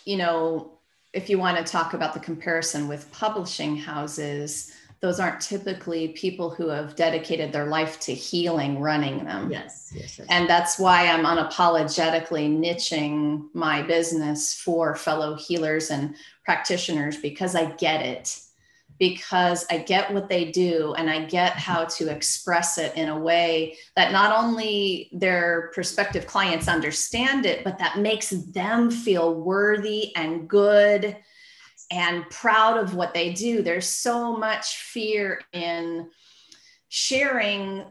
you 0.05 0.17
know, 0.17 0.79
if 1.13 1.31
you 1.31 1.39
want 1.39 1.57
to 1.57 1.65
talk 1.65 1.95
about 1.95 2.15
the 2.15 2.21
comparison 2.21 2.89
with 2.89 3.11
publishing 3.13 3.77
houses, 3.77 4.73
those 5.05 5.21
aren't 5.21 5.39
typically 5.39 6.09
people 6.09 6.49
who 6.49 6.69
have 6.69 6.97
dedicated 6.97 7.53
their 7.53 7.67
life 7.67 8.01
to 8.01 8.15
healing 8.15 8.81
running 8.81 9.23
them. 9.27 9.51
Yes, 9.51 9.93
yes, 9.95 10.19
yes. 10.19 10.27
And 10.31 10.49
that's 10.49 10.79
why 10.79 11.09
I'm 11.09 11.27
unapologetically 11.27 12.49
niching 12.49 13.45
my 13.53 13.83
business 13.83 14.55
for 14.55 14.97
fellow 14.97 15.35
healers 15.37 15.91
and 15.91 16.17
practitioners 16.47 17.19
because 17.19 17.55
I 17.55 17.73
get 17.73 18.01
it. 18.01 18.41
Because 18.99 19.67
I 19.71 19.79
get 19.79 20.15
what 20.15 20.31
they 20.31 20.51
do 20.51 20.95
and 20.97 21.11
I 21.11 21.27
get 21.27 21.53
how 21.53 21.85
to 21.85 22.09
express 22.09 22.79
it 22.79 22.97
in 22.97 23.11
a 23.11 23.19
way 23.19 23.77
that 23.97 24.11
not 24.11 24.43
only 24.43 25.11
their 25.13 25.71
prospective 25.75 26.27
clients 26.27 26.67
understand 26.67 27.45
it, 27.45 27.63
but 27.63 27.79
that 27.79 27.99
makes 27.99 28.31
them 28.31 28.91
feel 28.91 29.35
worthy 29.35 30.17
and 30.17 30.49
good 30.49 31.15
and 31.91 32.29
proud 32.31 32.79
of 32.79 32.95
what 32.95 33.15
they 33.15 33.33
do. 33.33 33.63
There's 33.63 33.89
so 33.89 34.37
much 34.37 34.79
fear 34.79 35.41
in 35.53 36.11
sharing 36.89 37.85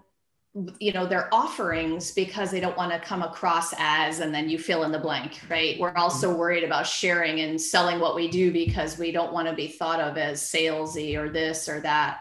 you 0.80 0.94
know 0.94 1.08
their 1.08 1.34
offerings 1.34 2.12
because 2.12 2.52
they 2.52 2.60
don't 2.60 2.78
want 2.78 2.92
to 2.92 3.00
come 3.00 3.24
across 3.24 3.74
as 3.80 4.20
and 4.20 4.34
then 4.34 4.48
you 4.48 4.60
fill 4.60 4.84
in 4.84 4.92
the 4.92 5.00
blank 5.00 5.42
right 5.50 5.80
we're 5.80 5.96
also 5.96 6.30
mm-hmm. 6.30 6.40
worried 6.40 6.64
about 6.64 6.86
sharing 6.86 7.40
and 7.40 7.60
selling 7.60 8.00
what 8.00 8.16
we 8.16 8.30
do 8.30 8.52
because 8.52 9.00
we 9.00 9.12
don't 9.12 9.34
want 9.34 9.48
to 9.48 9.56
be 9.56 9.68
thought 9.68 10.00
of 10.00 10.16
as 10.16 10.42
salesy 10.42 11.18
or 11.18 11.28
this 11.28 11.68
or 11.68 11.80
that 11.80 12.20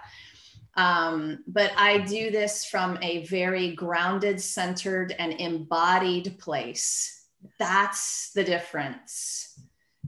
um, 0.77 1.45
but 1.47 1.73
i 1.77 1.99
do 1.99 2.31
this 2.31 2.65
from 2.65 2.99
a 3.03 3.27
very 3.27 3.75
grounded 3.75 4.41
centered 4.41 5.15
and 5.19 5.35
embodied 5.35 6.39
place 6.39 7.27
that's 7.59 8.31
the 8.35 8.45
difference 8.45 9.61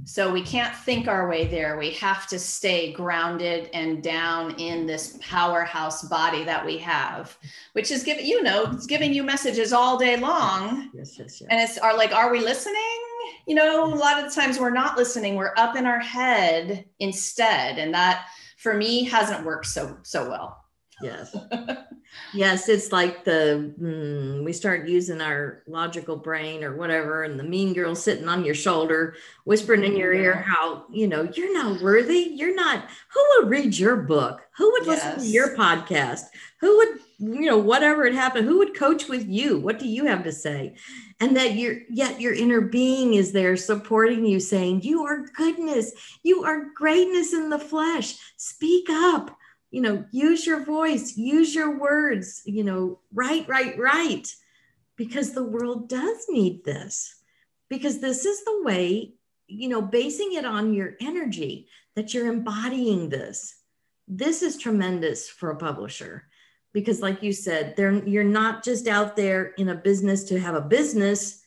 so 0.04 0.32
we 0.32 0.42
can't 0.42 0.74
think 0.74 1.08
our 1.08 1.28
way 1.28 1.46
there. 1.46 1.78
We 1.78 1.90
have 1.92 2.26
to 2.28 2.38
stay 2.38 2.92
grounded 2.92 3.70
and 3.72 4.02
down 4.02 4.54
in 4.58 4.86
this 4.86 5.18
powerhouse 5.20 6.02
body 6.02 6.44
that 6.44 6.64
we 6.64 6.78
have, 6.78 7.36
which 7.72 7.90
is 7.90 8.02
giving, 8.02 8.26
you 8.26 8.42
know, 8.42 8.64
it's 8.72 8.86
giving 8.86 9.12
you 9.12 9.22
messages 9.22 9.72
all 9.72 9.98
day 9.98 10.16
long. 10.16 10.90
Yes, 10.94 11.18
yes, 11.18 11.40
yes. 11.40 11.48
And 11.50 11.60
it's 11.60 11.78
are 11.78 11.96
like, 11.96 12.12
are 12.12 12.30
we 12.30 12.40
listening? 12.40 12.76
You 13.46 13.54
know, 13.54 13.84
a 13.84 13.94
lot 13.94 14.22
of 14.22 14.28
the 14.28 14.40
times 14.40 14.58
we're 14.58 14.70
not 14.70 14.96
listening. 14.96 15.36
We're 15.36 15.54
up 15.56 15.76
in 15.76 15.86
our 15.86 16.00
head 16.00 16.84
instead. 16.98 17.78
And 17.78 17.94
that 17.94 18.26
for 18.58 18.74
me 18.74 19.04
hasn't 19.04 19.44
worked 19.44 19.66
so 19.66 19.96
so 20.02 20.28
well. 20.28 20.63
Yes. 21.02 21.36
yes, 22.34 22.68
it's 22.68 22.92
like 22.92 23.24
the 23.24 23.74
mm, 23.80 24.44
we 24.44 24.52
start 24.52 24.88
using 24.88 25.20
our 25.20 25.62
logical 25.66 26.16
brain 26.16 26.62
or 26.62 26.76
whatever, 26.76 27.24
and 27.24 27.38
the 27.38 27.44
mean 27.44 27.72
girl 27.72 27.94
sitting 27.94 28.28
on 28.28 28.44
your 28.44 28.54
shoulder, 28.54 29.16
whispering 29.44 29.84
in 29.84 29.96
your 29.96 30.12
ear 30.12 30.34
how 30.34 30.84
you 30.90 31.08
know 31.08 31.28
you're 31.34 31.52
not 31.52 31.80
worthy. 31.82 32.30
You're 32.34 32.54
not. 32.54 32.88
Who 33.12 33.24
would 33.36 33.50
read 33.50 33.76
your 33.76 33.96
book? 33.96 34.42
Who 34.56 34.70
would 34.72 34.86
yes. 34.86 35.04
listen 35.04 35.20
to 35.20 35.26
your 35.26 35.56
podcast? 35.56 36.24
Who 36.60 36.76
would 36.78 36.88
you 37.18 37.46
know 37.46 37.58
whatever 37.58 38.04
had 38.04 38.14
happened? 38.14 38.46
Who 38.46 38.58
would 38.58 38.76
coach 38.76 39.08
with 39.08 39.26
you? 39.26 39.58
What 39.58 39.78
do 39.78 39.88
you 39.88 40.06
have 40.06 40.24
to 40.24 40.32
say? 40.32 40.76
And 41.20 41.36
that 41.36 41.54
you're 41.54 41.80
yet 41.90 42.20
your 42.20 42.34
inner 42.34 42.60
being 42.60 43.14
is 43.14 43.32
there 43.32 43.56
supporting 43.56 44.24
you, 44.24 44.40
saying 44.40 44.82
you 44.82 45.04
are 45.04 45.26
goodness, 45.36 45.92
you 46.22 46.44
are 46.44 46.70
greatness 46.74 47.32
in 47.32 47.50
the 47.50 47.58
flesh. 47.58 48.16
Speak 48.36 48.88
up 48.90 49.36
you 49.74 49.80
know 49.80 50.04
use 50.12 50.46
your 50.46 50.64
voice 50.64 51.16
use 51.16 51.54
your 51.54 51.78
words 51.78 52.42
you 52.44 52.62
know 52.62 53.00
write 53.12 53.48
write 53.48 53.76
write 53.78 54.28
because 54.96 55.32
the 55.32 55.44
world 55.44 55.88
does 55.88 56.26
need 56.28 56.64
this. 56.64 57.16
Because 57.68 58.00
this 58.00 58.24
is 58.24 58.44
the 58.44 58.62
way 58.62 59.14
you 59.46 59.68
know 59.68 59.82
basing 59.82 60.34
it 60.34 60.44
on 60.44 60.72
your 60.72 60.94
energy 61.00 61.68
that 61.96 62.14
you're 62.14 62.32
embodying 62.32 63.08
this. 63.08 63.56
This 64.06 64.42
is 64.42 64.58
tremendous 64.58 65.28
for 65.28 65.50
a 65.50 65.56
publisher 65.56 66.28
because 66.72 67.00
like 67.00 67.22
you 67.22 67.32
said 67.32 67.74
they're 67.76 68.06
you're 68.06 68.24
not 68.24 68.64
just 68.64 68.86
out 68.86 69.16
there 69.16 69.46
in 69.58 69.70
a 69.70 69.74
business 69.74 70.24
to 70.24 70.38
have 70.38 70.54
a 70.54 70.60
business. 70.60 71.40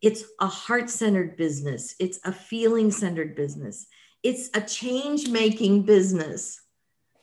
It's 0.00 0.24
a 0.38 0.46
heart-centered 0.46 1.36
business. 1.38 1.94
It's 1.98 2.20
a 2.24 2.32
feeling-centered 2.32 3.34
business. 3.34 3.86
It's 4.22 4.50
a 4.52 4.60
change 4.60 5.28
making 5.28 5.84
business 5.84 6.60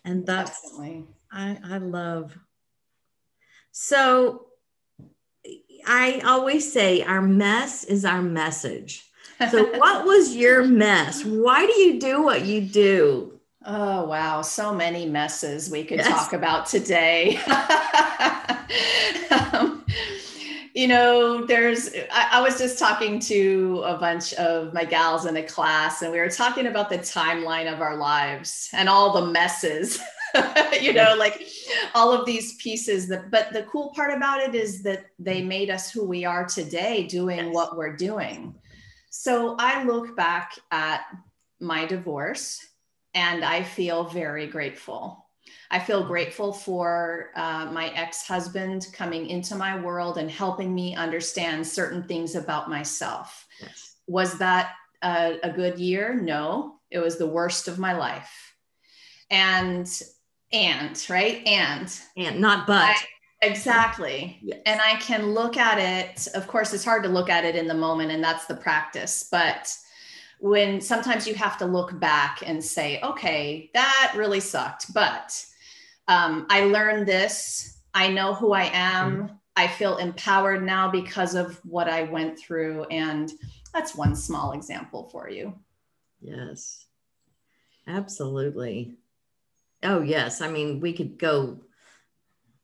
and 0.04 0.26
that's 0.26 0.80
I, 1.32 1.58
I 1.64 1.78
love 1.78 2.38
so 3.72 4.48
I 5.86 6.22
always 6.26 6.72
say 6.72 7.02
our 7.04 7.22
mess 7.22 7.84
is 7.84 8.06
our 8.06 8.22
message. 8.22 9.06
So, 9.50 9.66
what 9.80 10.06
was 10.06 10.36
your 10.36 10.64
mess? 10.66 11.26
Why 11.26 11.66
do 11.66 11.74
you 11.80 12.00
do 12.00 12.22
what 12.22 12.46
you 12.46 12.62
do? 12.62 13.40
Oh, 13.66 14.06
wow. 14.06 14.42
So 14.42 14.74
many 14.74 15.06
messes 15.06 15.70
we 15.70 15.84
could 15.84 16.00
yes. 16.00 16.08
talk 16.08 16.34
about 16.34 16.66
today. 16.66 17.38
um, 19.54 19.86
you 20.74 20.88
know, 20.88 21.46
there's, 21.46 21.90
I, 22.12 22.30
I, 22.34 22.42
was 22.42 22.58
just 22.58 22.80
talking 22.80 23.20
to 23.22 23.84
a 23.86 23.98
bunch 23.98 24.34
of 24.36 24.74
my 24.74 24.86
gals 24.86 25.26
in 25.26 25.36
a 25.38 25.44
class, 25.44 26.02
and 26.02 26.12
we 26.12 26.20
were 26.20 26.30
talking 26.30 26.68
about 26.68 26.90
the 26.90 26.98
timeline 26.98 27.72
of 27.72 27.82
our 27.82 27.98
lives 27.98 28.70
and 28.74 28.88
all 28.88 29.12
the 29.14 29.32
messes, 29.32 30.00
you 30.82 30.94
know, 30.94 31.16
like 31.18 31.46
all 31.94 32.14
of 32.14 32.26
these 32.26 32.56
pieces 32.56 33.08
that, 33.10 33.32
but 33.32 33.52
the 33.52 33.64
cool 33.64 33.92
part 33.96 34.16
about 34.16 34.40
it 34.40 34.56
is 34.56 34.82
that 34.84 35.08
they 35.20 35.42
made 35.42 35.70
us 35.70 35.92
who 35.92 36.06
we 36.06 36.24
are 36.24 36.46
today 36.46 37.06
doing 37.06 37.46
yes. 37.46 37.54
what 37.54 37.76
we're 37.76 37.96
doing. 37.96 38.56
So 39.10 39.58
I 39.60 39.84
look 39.84 40.16
back 40.16 40.54
at 40.72 41.02
my 41.60 41.86
divorce 41.86 42.66
and 43.14 43.44
I 43.44 43.64
feel 43.64 44.06
very 44.06 44.48
grateful. 44.48 45.21
I 45.72 45.80
feel 45.80 46.04
grateful 46.04 46.52
for 46.52 47.30
uh, 47.36 47.70
my 47.72 47.88
ex 47.96 48.28
husband 48.28 48.88
coming 48.92 49.28
into 49.28 49.56
my 49.56 49.80
world 49.80 50.18
and 50.18 50.30
helping 50.30 50.76
me 50.76 50.96
understand 50.96 51.66
certain 51.66 52.04
things 52.04 52.36
about 52.36 52.70
myself. 52.70 53.48
Yes. 53.62 53.96
Was 54.06 54.38
that 54.40 54.74
a, 55.02 55.38
a 55.44 55.50
good 55.50 55.80
year? 55.80 56.14
No, 56.14 56.76
it 56.92 57.00
was 57.00 57.18
the 57.18 57.28
worst 57.28 57.70
of 57.70 57.80
my 57.80 57.94
life. 57.94 58.54
And, 59.30 59.90
and, 60.52 61.06
right? 61.10 61.42
And, 61.48 61.92
and 62.18 62.42
not 62.42 62.68
but. 62.68 62.84
I, 62.84 62.96
Exactly. 63.44 64.38
Yes. 64.44 64.60
And 64.68 64.80
I 64.82 64.98
can 64.98 65.32
look 65.32 65.58
at 65.58 65.80
it. 65.80 66.28
Of 66.36 66.48
course, 66.48 66.74
it's 66.74 66.86
hard 66.86 67.02
to 67.04 67.10
look 67.10 67.28
at 67.28 67.44
it 67.44 67.56
in 67.56 67.66
the 67.66 67.74
moment, 67.74 68.12
and 68.12 68.24
that's 68.24 68.46
the 68.46 68.56
practice. 68.56 69.28
But 69.32 69.76
when 70.40 70.80
sometimes 70.80 71.28
you 71.28 71.34
have 71.36 71.58
to 71.58 71.66
look 71.66 72.00
back 72.00 72.44
and 72.46 72.64
say, 72.64 73.00
okay, 73.02 73.72
that 73.74 74.14
really 74.16 74.42
sucked, 74.42 74.94
but 74.94 75.44
um, 76.08 76.46
I 76.50 76.66
learned 76.66 77.08
this. 77.08 77.80
I 77.94 78.08
know 78.08 78.34
who 78.34 78.54
I 78.54 78.70
am. 78.74 79.24
Mm-hmm. 79.24 79.36
I 79.56 79.68
feel 79.68 79.98
empowered 79.98 80.64
now 80.64 80.90
because 80.90 81.36
of 81.36 81.60
what 81.66 81.90
I 81.90 82.04
went 82.04 82.40
through. 82.40 82.86
And 82.86 83.32
that's 83.74 83.96
one 83.96 84.16
small 84.16 84.54
example 84.54 85.10
for 85.12 85.30
you. 85.30 85.54
Yes, 86.22 86.86
absolutely. 87.88 88.96
Oh, 89.84 90.02
yes. 90.02 90.42
I 90.42 90.50
mean, 90.50 90.80
we 90.80 90.94
could 90.94 91.18
go 91.18 91.60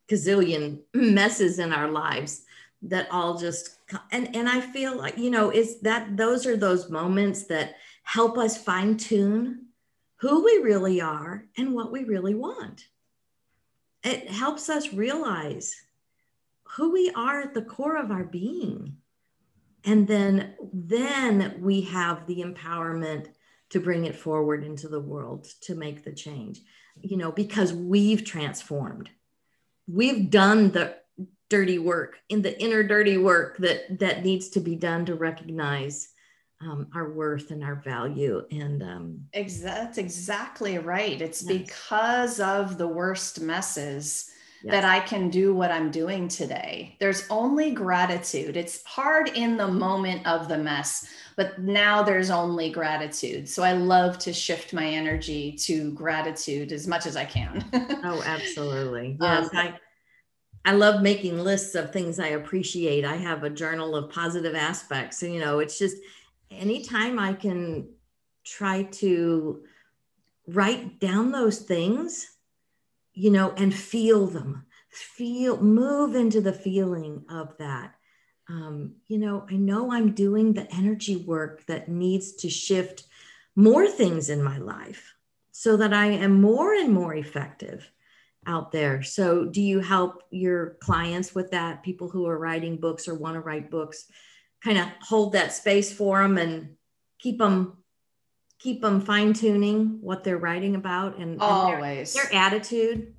gazillion 0.07 0.79
messes 0.93 1.59
in 1.59 1.73
our 1.73 1.89
lives 1.89 2.43
that 2.83 3.07
all 3.11 3.37
just 3.37 3.77
and 4.11 4.35
and 4.35 4.47
I 4.47 4.61
feel 4.61 4.95
like 4.95 5.17
you 5.17 5.31
know 5.31 5.49
is 5.49 5.79
that 5.81 6.15
those 6.15 6.45
are 6.45 6.55
those 6.55 6.89
moments 6.91 7.45
that 7.45 7.75
help 8.03 8.37
us 8.37 8.61
fine 8.61 8.97
tune 8.97 9.65
who 10.17 10.43
we 10.43 10.57
really 10.63 11.01
are 11.01 11.45
and 11.57 11.73
what 11.73 11.91
we 11.91 12.03
really 12.03 12.35
want. 12.35 12.85
It 14.07 14.29
helps 14.29 14.69
us 14.69 14.93
realize 14.93 15.75
who 16.75 16.91
we 16.91 17.11
are 17.15 17.41
at 17.41 17.53
the 17.53 17.61
core 17.61 17.97
of 17.97 18.11
our 18.11 18.23
being. 18.23 18.97
And 19.83 20.07
then 20.07 20.55
then 20.73 21.57
we 21.59 21.81
have 21.81 22.25
the 22.25 22.41
empowerment 22.41 23.27
to 23.69 23.79
bring 23.79 24.05
it 24.05 24.15
forward 24.15 24.63
into 24.63 24.87
the 24.87 24.99
world 24.99 25.47
to 25.61 25.75
make 25.75 26.03
the 26.03 26.13
change. 26.13 26.61
You 27.01 27.17
know, 27.17 27.31
because 27.31 27.73
we've 27.73 28.23
transformed 28.23 29.09
we've 29.87 30.29
done 30.29 30.71
the 30.71 30.95
dirty 31.49 31.79
work 31.79 32.17
in 32.29 32.41
the 32.41 32.61
inner 32.61 32.83
dirty 32.83 33.17
work 33.17 33.57
that 33.57 33.99
that 33.99 34.23
needs 34.23 34.49
to 34.49 34.59
be 34.59 34.75
done 34.75 35.05
to 35.05 35.15
recognize 35.15 36.09
um, 36.61 36.87
our 36.95 37.11
worth 37.11 37.51
and 37.51 37.63
our 37.63 37.75
value 37.75 38.43
and 38.51 38.81
um, 38.81 39.19
that's 39.33 39.97
exactly 39.97 40.77
right 40.77 41.21
it's 41.21 41.43
yes. 41.43 41.57
because 41.59 42.39
of 42.39 42.77
the 42.77 42.87
worst 42.87 43.41
messes 43.41 44.31
yes. 44.63 44.71
that 44.71 44.83
i 44.83 44.99
can 44.99 45.29
do 45.29 45.53
what 45.53 45.71
i'm 45.71 45.91
doing 45.91 46.27
today 46.27 46.95
there's 46.99 47.27
only 47.29 47.71
gratitude 47.71 48.57
it's 48.57 48.83
hard 48.85 49.29
in 49.29 49.55
the 49.55 49.67
moment 49.67 50.25
of 50.25 50.47
the 50.47 50.57
mess 50.57 51.07
but 51.35 51.59
now 51.59 52.01
there's 52.01 52.31
only 52.31 52.71
gratitude 52.71 53.47
so 53.47 53.61
i 53.61 53.73
love 53.73 54.17
to 54.17 54.33
shift 54.33 54.73
my 54.73 54.87
energy 54.87 55.51
to 55.51 55.91
gratitude 55.91 56.71
as 56.71 56.87
much 56.87 57.05
as 57.05 57.15
i 57.15 57.25
can 57.25 57.63
oh 58.03 58.23
absolutely 58.25 59.15
yes 59.21 59.43
um, 59.43 59.49
i 59.53 59.79
I 60.65 60.71
love 60.71 61.01
making 61.01 61.39
lists 61.39 61.75
of 61.75 61.93
things 61.93 62.19
I 62.19 62.27
appreciate. 62.27 63.05
I 63.05 63.15
have 63.15 63.45
a 63.45 63.49
journal 63.49 63.95
of 63.95 64.11
positive 64.11 64.53
aspects. 64.53 65.23
And, 65.23 65.33
you 65.33 65.39
know, 65.39 65.59
it's 65.59 65.79
just 65.79 65.95
anytime 66.51 67.19
I 67.19 67.33
can 67.33 67.89
try 68.43 68.83
to 68.83 69.63
write 70.47 70.99
down 70.99 71.31
those 71.31 71.59
things, 71.59 72.37
you 73.13 73.31
know, 73.31 73.51
and 73.57 73.73
feel 73.73 74.27
them, 74.27 74.65
feel, 74.89 75.61
move 75.61 76.15
into 76.15 76.41
the 76.41 76.53
feeling 76.53 77.25
of 77.29 77.57
that. 77.57 77.95
Um, 78.49 78.95
you 79.07 79.17
know, 79.17 79.45
I 79.49 79.55
know 79.55 79.91
I'm 79.91 80.13
doing 80.13 80.53
the 80.53 80.73
energy 80.73 81.17
work 81.17 81.65
that 81.65 81.89
needs 81.89 82.33
to 82.35 82.49
shift 82.49 83.03
more 83.55 83.87
things 83.87 84.29
in 84.29 84.41
my 84.41 84.57
life 84.57 85.15
so 85.51 85.75
that 85.77 85.91
I 85.91 86.05
am 86.05 86.39
more 86.39 86.73
and 86.73 86.93
more 86.93 87.15
effective 87.15 87.89
out 88.45 88.71
there. 88.71 89.03
So, 89.03 89.45
do 89.45 89.61
you 89.61 89.79
help 89.79 90.23
your 90.31 90.77
clients 90.79 91.35
with 91.35 91.51
that? 91.51 91.83
People 91.83 92.07
who 92.07 92.27
are 92.27 92.37
writing 92.37 92.77
books 92.77 93.07
or 93.07 93.15
want 93.15 93.33
to 93.33 93.41
write 93.41 93.69
books, 93.69 94.05
kind 94.63 94.77
of 94.77 94.87
hold 95.01 95.33
that 95.33 95.53
space 95.53 95.91
for 95.93 96.21
them 96.21 96.37
and 96.37 96.75
keep 97.19 97.37
them 97.37 97.77
keep 98.59 98.81
them 98.81 99.01
fine 99.01 99.33
tuning 99.33 99.99
what 100.01 100.23
they're 100.23 100.37
writing 100.37 100.75
about 100.75 101.17
and, 101.17 101.39
always 101.39 102.15
and 102.15 102.23
their, 102.23 102.31
their, 102.31 102.41
attitude. 102.41 103.13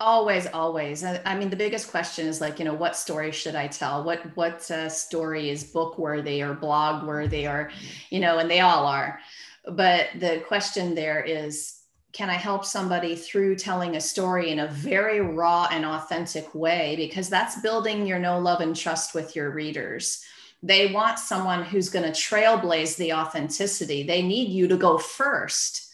Always, 0.00 0.46
always. 0.46 1.04
I, 1.04 1.20
I, 1.26 1.34
mean, 1.34 1.50
the 1.50 1.56
biggest 1.56 1.90
question 1.90 2.26
is 2.26 2.40
like, 2.40 2.58
you 2.58 2.64
know, 2.64 2.72
what 2.72 2.96
story 2.96 3.32
should 3.32 3.56
I 3.56 3.66
tell? 3.66 4.04
What 4.04 4.20
what 4.36 4.70
uh, 4.70 4.88
story 4.88 5.50
is 5.50 5.64
book 5.64 5.98
worthy 5.98 6.40
or 6.40 6.54
blog 6.54 7.06
worthy 7.06 7.46
or, 7.46 7.70
you 8.10 8.20
know, 8.20 8.38
and 8.38 8.50
they 8.50 8.60
all 8.60 8.86
are. 8.86 9.18
But 9.66 10.06
the 10.18 10.42
question 10.46 10.94
there 10.94 11.22
is 11.22 11.74
can 12.12 12.30
I 12.30 12.34
help 12.34 12.64
somebody 12.64 13.16
through 13.16 13.56
telling 13.56 13.96
a 13.96 14.00
story 14.00 14.50
in 14.50 14.60
a 14.60 14.68
very 14.68 15.20
raw 15.20 15.68
and 15.70 15.84
authentic 15.84 16.54
way? 16.54 16.94
Because 16.96 17.28
that's 17.28 17.60
building 17.60 18.06
your 18.06 18.18
know, 18.18 18.38
love, 18.38 18.60
and 18.60 18.74
trust 18.74 19.14
with 19.14 19.36
your 19.36 19.50
readers. 19.50 20.24
They 20.62 20.92
want 20.92 21.18
someone 21.18 21.62
who's 21.64 21.88
going 21.88 22.10
to 22.10 22.18
trailblaze 22.18 22.96
the 22.96 23.12
authenticity. 23.12 24.02
They 24.02 24.22
need 24.22 24.48
you 24.48 24.68
to 24.68 24.76
go 24.76 24.98
first. 24.98 25.84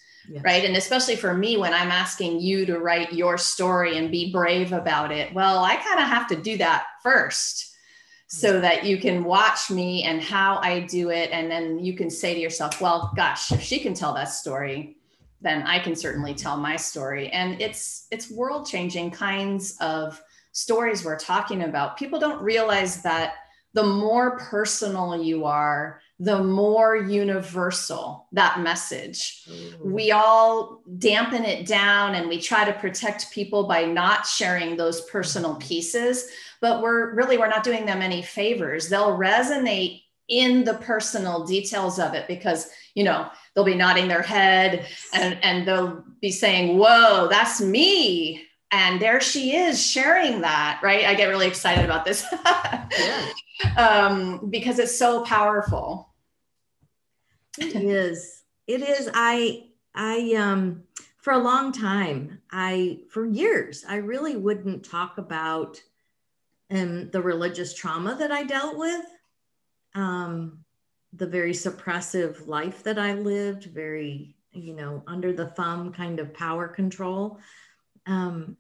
Right. 0.43 0.65
And 0.65 0.77
especially 0.77 1.17
for 1.17 1.35
me, 1.35 1.59
when 1.59 1.75
I'm 1.75 1.91
asking 1.91 2.41
you 2.41 2.65
to 2.67 2.79
write 2.79 3.13
your 3.13 3.37
story 3.37 3.99
and 3.99 4.11
be 4.11 4.33
brave 4.33 4.73
about 4.73 5.13
it, 5.13 5.35
well, 5.35 5.63
I 5.63 5.77
kind 5.77 6.01
of 6.01 6.07
have 6.07 6.27
to 6.29 6.37
do 6.37 6.57
that 6.59 6.87
first 7.03 7.75
so 8.27 8.59
that 8.61 8.85
you 8.85 8.99
can 8.99 9.23
watch 9.23 9.71
me 9.71 10.03
and 10.05 10.23
how 10.23 10.59
I 10.63 10.81
do 10.81 11.11
it. 11.11 11.31
And 11.31 11.51
then 11.51 11.79
you 11.79 11.95
can 11.95 12.09
say 12.09 12.33
to 12.33 12.41
yourself, 12.41 12.81
well, 12.81 13.13
gosh, 13.15 13.53
if 13.53 13.61
she 13.61 13.79
can 13.79 13.93
tell 13.93 14.15
that 14.15 14.31
story, 14.31 14.97
then 15.41 15.63
I 15.65 15.79
can 15.79 15.95
certainly 15.95 16.35
tell 16.35 16.57
my 16.57 16.77
story. 16.77 17.29
And 17.29 17.61
it's 17.61 18.07
it's 18.11 18.31
world 18.31 18.67
changing 18.67 19.11
kinds 19.11 19.77
of 19.81 20.21
stories 20.53 21.05
we're 21.05 21.19
talking 21.19 21.65
about. 21.65 21.99
People 21.99 22.19
don't 22.19 22.43
realize 22.43 23.03
that 23.03 23.35
the 23.75 23.85
more 23.85 24.39
personal 24.39 25.21
you 25.21 25.45
are, 25.45 26.01
the 26.21 26.43
more 26.43 26.97
universal 26.97 28.29
that 28.33 28.61
message. 28.61 29.45
Mm. 29.47 29.81
We 29.81 30.13
all 30.13 30.83
dampen 30.99 31.45
it 31.45 31.67
down 31.67 32.15
and 32.15 32.29
we 32.29 32.41
try 32.41 32.65
to 32.65 32.73
protect 32.73 33.33
people 33.33 33.65
by 33.65 33.85
not 33.85 34.27
sharing 34.27 34.77
those 34.77 35.03
personal 35.03 35.57
pieces, 35.57 36.29
but 36.61 36.83
we're 36.83 37.15
really 37.15 37.37
we're 37.37 37.49
not 37.49 37.65
doing 37.65 37.85
them 37.85 38.01
any 38.01 38.23
favors. 38.23 38.89
They'll 38.89 39.19
resonate 39.19 40.03
in 40.29 40.65
the 40.65 40.75
personal 40.75 41.45
details 41.45 41.99
of 41.99 42.15
it 42.15 42.27
because, 42.29 42.71
you 42.95 43.05
know, 43.05 43.29
they'll 43.55 43.65
be 43.65 43.75
nodding 43.75 44.09
their 44.09 44.23
head 44.23 44.87
and, 45.13 45.37
and 45.43 45.67
they'll 45.67 46.05
be 46.21 46.31
saying, 46.31 46.79
Whoa, 46.79 47.27
that's 47.29 47.61
me. 47.61 48.47
And 48.75 49.01
there 49.01 49.21
she 49.21 49.55
is 49.55 49.81
sharing 49.81 50.41
that, 50.41 50.81
right? 50.83 51.05
I 51.05 51.15
get 51.15 51.27
really 51.27 51.47
excited 51.47 51.85
about 51.85 52.05
this 52.05 52.27
yeah. 52.33 52.89
um, 53.77 54.51
because 54.51 54.81
it's 54.81 54.99
so 54.99 55.23
powerful. 55.23 56.13
It 57.57 57.77
is. 57.77 58.43
It 58.67 58.83
is. 58.83 59.09
I, 59.15 59.67
I, 59.95 60.35
um, 60.35 60.83
for 61.19 61.33
a 61.33 61.39
long 61.39 61.71
time, 61.71 62.41
I, 62.51 63.03
for 63.11 63.25
years, 63.25 63.85
I 63.89 63.97
really 63.97 64.35
wouldn't 64.35 64.85
talk 64.85 65.19
about 65.19 65.81
um, 66.69 67.11
the 67.11 67.23
religious 67.23 67.75
trauma 67.75 68.17
that 68.17 68.33
I 68.33 68.43
dealt 68.43 68.77
with. 68.77 69.07
Um, 69.95 70.65
the 71.13 71.29
very 71.29 71.53
suppressive 71.53 72.49
life 72.49 72.83
that 72.83 72.99
I 72.99 73.13
lived, 73.13 73.67
very, 73.67 74.35
you 74.51 74.75
know, 74.75 75.05
under 75.07 75.33
the 75.33 75.47
thumb 75.47 75.93
kind 75.93 76.19
of 76.19 76.35
power 76.35 76.67
control. 76.67 77.39
Um, 78.07 78.57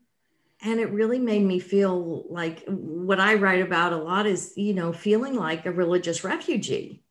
and 0.64 0.80
it 0.80 0.90
really 0.90 1.18
made 1.18 1.44
me 1.44 1.58
feel 1.58 2.24
like 2.30 2.64
what 2.66 3.20
I 3.20 3.34
write 3.34 3.60
about 3.60 3.92
a 3.92 3.98
lot 3.98 4.26
is, 4.26 4.54
you 4.56 4.72
know, 4.72 4.94
feeling 4.94 5.34
like 5.34 5.66
a 5.66 5.72
religious 5.72 6.24
refugee. 6.24 7.04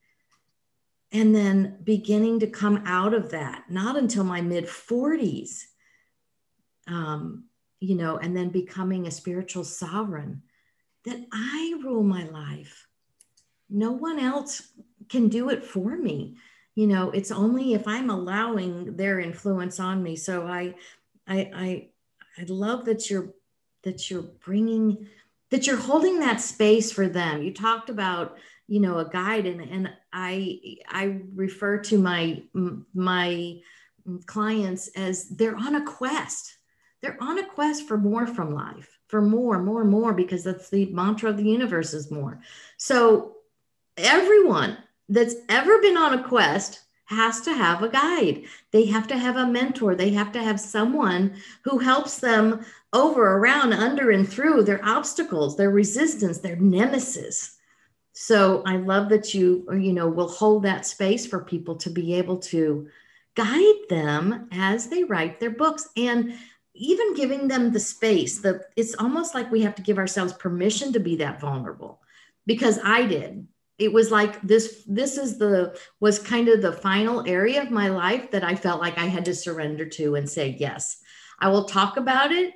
And 1.11 1.35
then 1.35 1.77
beginning 1.83 2.39
to 2.39 2.47
come 2.47 2.81
out 2.87 3.13
of 3.13 3.29
that, 3.29 3.65
not 3.69 3.95
until 3.95 4.23
my 4.23 4.41
mid 4.41 4.65
40s, 4.65 5.65
um, 6.87 7.45
you 7.79 7.93
know, 7.93 8.17
and 8.17 8.35
then 8.35 8.49
becoming 8.49 9.05
a 9.05 9.11
spiritual 9.11 9.63
sovereign 9.63 10.41
that 11.05 11.23
I 11.31 11.79
rule 11.83 12.03
my 12.03 12.23
life. 12.23 12.87
No 13.69 13.91
one 13.91 14.17
else 14.17 14.63
can 15.09 15.27
do 15.27 15.49
it 15.49 15.63
for 15.63 15.95
me. 15.95 16.37
You 16.73 16.87
know, 16.87 17.11
it's 17.11 17.29
only 17.29 17.75
if 17.75 17.87
I'm 17.87 18.09
allowing 18.09 18.95
their 18.95 19.19
influence 19.19 19.79
on 19.79 20.01
me. 20.01 20.15
So 20.15 20.47
I, 20.47 20.73
I, 21.27 21.51
I, 21.53 21.89
I 22.39 22.45
love 22.47 22.85
that 22.85 23.11
you're 23.11 23.35
that 23.83 24.09
you're 24.09 24.23
bringing 24.45 25.07
that 25.51 25.67
you're 25.67 25.77
holding 25.77 26.19
that 26.19 26.41
space 26.41 26.91
for 26.91 27.07
them 27.07 27.43
you 27.43 27.53
talked 27.53 27.89
about 27.89 28.37
you 28.67 28.79
know 28.79 28.97
a 28.99 29.09
guide 29.09 29.45
and 29.45 29.61
and 29.61 29.89
i 30.11 30.59
i 30.89 31.19
refer 31.35 31.77
to 31.77 31.97
my 31.97 32.41
my 32.93 33.59
clients 34.25 34.87
as 34.95 35.29
they're 35.29 35.55
on 35.55 35.75
a 35.75 35.85
quest 35.85 36.57
they're 37.01 37.17
on 37.21 37.39
a 37.39 37.45
quest 37.45 37.87
for 37.87 37.97
more 37.97 38.25
from 38.25 38.53
life 38.53 38.97
for 39.07 39.21
more 39.21 39.61
more 39.61 39.83
more 39.83 40.13
because 40.13 40.43
that's 40.43 40.69
the 40.69 40.85
mantra 40.87 41.29
of 41.29 41.37
the 41.37 41.43
universe 41.43 41.93
is 41.93 42.11
more 42.11 42.39
so 42.77 43.35
everyone 43.97 44.77
that's 45.09 45.35
ever 45.49 45.79
been 45.79 45.97
on 45.97 46.17
a 46.19 46.23
quest 46.23 46.79
has 47.05 47.41
to 47.41 47.53
have 47.53 47.83
a 47.83 47.89
guide. 47.89 48.43
They 48.71 48.85
have 48.85 49.07
to 49.07 49.17
have 49.17 49.35
a 49.35 49.47
mentor. 49.47 49.95
They 49.95 50.11
have 50.11 50.31
to 50.33 50.43
have 50.43 50.59
someone 50.59 51.35
who 51.63 51.79
helps 51.79 52.19
them 52.19 52.65
over, 52.93 53.38
around, 53.38 53.73
under, 53.73 54.12
and 54.12 54.27
through 54.27 54.63
their 54.63 54.84
obstacles, 54.86 55.58
their 55.58 55.71
resistance, 55.71 56.38
their 56.38 56.56
nemesis. 56.56 57.58
So 58.13 58.62
I 58.65 58.77
love 58.77 59.10
that 59.10 59.34
you, 59.34 59.67
you 59.71 59.91
know, 59.91 60.08
will 60.08 60.29
hold 60.29 60.63
that 60.63 60.86
space 60.86 61.25
for 61.25 61.43
people 61.43 61.75
to 61.77 61.89
be 61.89 62.13
able 62.13 62.38
to 62.38 62.88
guide 63.36 63.75
them 63.89 64.47
as 64.51 64.88
they 64.88 65.03
write 65.03 65.39
their 65.39 65.49
books 65.49 65.89
and 65.97 66.36
even 66.75 67.15
giving 67.15 67.47
them 67.47 67.71
the 67.71 67.79
space 67.79 68.39
that 68.39 68.65
it's 68.75 68.95
almost 68.95 69.34
like 69.34 69.51
we 69.51 69.62
have 69.62 69.75
to 69.75 69.82
give 69.82 69.97
ourselves 69.97 70.34
permission 70.34 70.93
to 70.93 70.99
be 70.99 71.15
that 71.15 71.39
vulnerable 71.39 71.99
because 72.45 72.79
I 72.84 73.06
did 73.06 73.47
it 73.77 73.91
was 73.91 74.12
like 74.12 74.41
this 74.41 74.84
this 74.88 75.17
is 75.17 75.38
the 75.38 75.77
was 75.99 76.19
kind 76.19 76.47
of 76.47 76.62
the 76.62 76.71
final 76.71 77.27
area 77.27 77.62
of 77.62 77.71
my 77.71 77.89
life 77.89 78.32
that 78.32 78.43
i 78.43 78.56
felt 78.56 78.79
like 78.79 78.97
i 78.97 79.06
had 79.06 79.25
to 79.25 79.36
surrender 79.36 79.86
to 79.86 80.15
and 80.15 80.29
say 80.29 80.56
yes 80.60 80.97
i 81.39 81.47
will 81.47 81.65
talk 81.65 81.97
about 81.97 82.32
it 82.32 82.53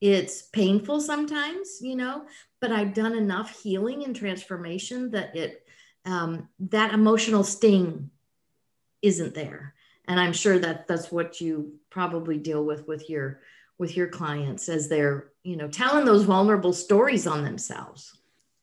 it's 0.00 0.42
painful 0.42 1.00
sometimes 1.00 1.78
you 1.80 1.96
know 1.96 2.24
but 2.60 2.72
i've 2.72 2.94
done 2.94 3.14
enough 3.14 3.62
healing 3.62 4.04
and 4.04 4.14
transformation 4.14 5.10
that 5.10 5.34
it 5.34 5.66
um, 6.04 6.48
that 6.60 6.94
emotional 6.94 7.42
sting 7.42 8.10
isn't 9.02 9.34
there 9.34 9.74
and 10.06 10.20
i'm 10.20 10.32
sure 10.32 10.58
that 10.58 10.86
that's 10.86 11.10
what 11.10 11.40
you 11.40 11.74
probably 11.90 12.36
deal 12.38 12.64
with 12.64 12.86
with 12.86 13.08
your 13.08 13.40
with 13.78 13.96
your 13.96 14.08
clients 14.08 14.68
as 14.68 14.88
they're 14.88 15.30
you 15.42 15.56
know 15.56 15.68
telling 15.68 16.04
those 16.04 16.24
vulnerable 16.24 16.72
stories 16.72 17.26
on 17.26 17.42
themselves 17.42 18.16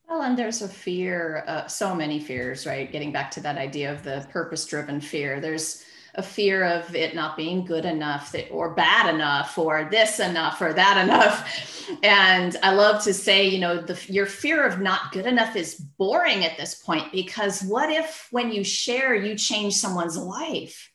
well, 0.09 0.21
and 0.21 0.37
there's 0.37 0.61
a 0.61 0.67
fear, 0.67 1.43
uh, 1.47 1.65
so 1.65 1.95
many 1.95 2.19
fears, 2.19 2.67
right? 2.67 2.91
Getting 2.91 3.11
back 3.11 3.31
to 3.31 3.39
that 3.39 3.57
idea 3.57 3.91
of 3.91 4.03
the 4.03 4.27
purpose 4.29 4.63
driven 4.65 5.01
fear. 5.01 5.39
There's 5.39 5.85
a 6.15 6.23
fear 6.23 6.63
of 6.63 6.95
it 6.95 7.15
not 7.15 7.35
being 7.35 7.65
good 7.65 7.85
enough 7.85 8.31
that, 8.31 8.49
or 8.51 8.75
bad 8.75 9.13
enough 9.13 9.57
or 9.57 9.87
this 9.89 10.19
enough 10.19 10.61
or 10.61 10.73
that 10.73 10.97
enough. 11.03 11.89
And 12.03 12.55
I 12.61 12.73
love 12.73 13.03
to 13.03 13.13
say, 13.13 13.47
you 13.47 13.59
know, 13.59 13.81
the, 13.81 13.99
your 14.07 14.25
fear 14.25 14.65
of 14.65 14.79
not 14.79 15.11
good 15.11 15.25
enough 15.25 15.55
is 15.55 15.75
boring 15.75 16.45
at 16.45 16.57
this 16.57 16.75
point 16.75 17.11
because 17.11 17.63
what 17.63 17.89
if 17.89 18.27
when 18.31 18.51
you 18.51 18.63
share, 18.63 19.15
you 19.15 19.35
change 19.35 19.75
someone's 19.75 20.17
life? 20.17 20.91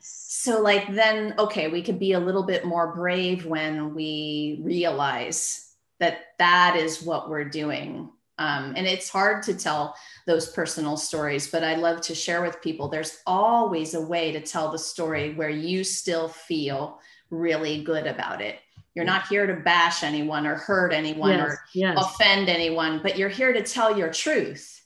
So, 0.00 0.60
like, 0.60 0.92
then, 0.92 1.34
okay, 1.38 1.68
we 1.68 1.82
could 1.82 2.00
be 2.00 2.12
a 2.12 2.20
little 2.20 2.42
bit 2.42 2.64
more 2.64 2.92
brave 2.94 3.46
when 3.46 3.94
we 3.94 4.60
realize 4.64 5.72
that 6.00 6.18
that 6.38 6.76
is 6.76 7.02
what 7.02 7.30
we're 7.30 7.44
doing 7.44 8.10
um, 8.38 8.74
and 8.76 8.86
it's 8.86 9.08
hard 9.08 9.42
to 9.44 9.54
tell 9.54 9.94
those 10.26 10.48
personal 10.50 10.96
stories, 10.96 11.50
but 11.50 11.62
I 11.62 11.74
love 11.74 12.00
to 12.02 12.14
share 12.14 12.42
with 12.42 12.62
people. 12.62 12.88
There's 12.88 13.18
always 13.26 13.94
a 13.94 14.00
way 14.00 14.32
to 14.32 14.40
tell 14.40 14.70
the 14.70 14.78
story 14.78 15.34
where 15.34 15.50
you 15.50 15.84
still 15.84 16.28
feel 16.28 16.98
really 17.30 17.82
good 17.82 18.06
about 18.06 18.40
it. 18.40 18.58
You're 18.94 19.04
not 19.04 19.26
here 19.28 19.46
to 19.46 19.62
bash 19.62 20.02
anyone 20.02 20.46
or 20.46 20.56
hurt 20.56 20.92
anyone 20.92 21.38
yes, 21.38 21.40
or 21.40 21.58
yes. 21.74 21.98
offend 21.98 22.48
anyone, 22.48 23.00
but 23.02 23.16
you're 23.16 23.28
here 23.28 23.52
to 23.52 23.62
tell 23.62 23.96
your 23.96 24.12
truth 24.12 24.82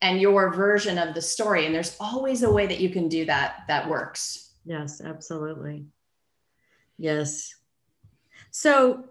and 0.00 0.20
your 0.20 0.52
version 0.54 0.98
of 0.98 1.14
the 1.14 1.22
story. 1.22 1.66
And 1.66 1.74
there's 1.74 1.96
always 2.00 2.42
a 2.42 2.52
way 2.52 2.66
that 2.66 2.80
you 2.80 2.90
can 2.90 3.08
do 3.08 3.24
that 3.26 3.64
that 3.68 3.88
works. 3.88 4.52
Yes, 4.64 5.00
absolutely. 5.00 5.86
Yes. 6.98 7.54
So 8.50 9.04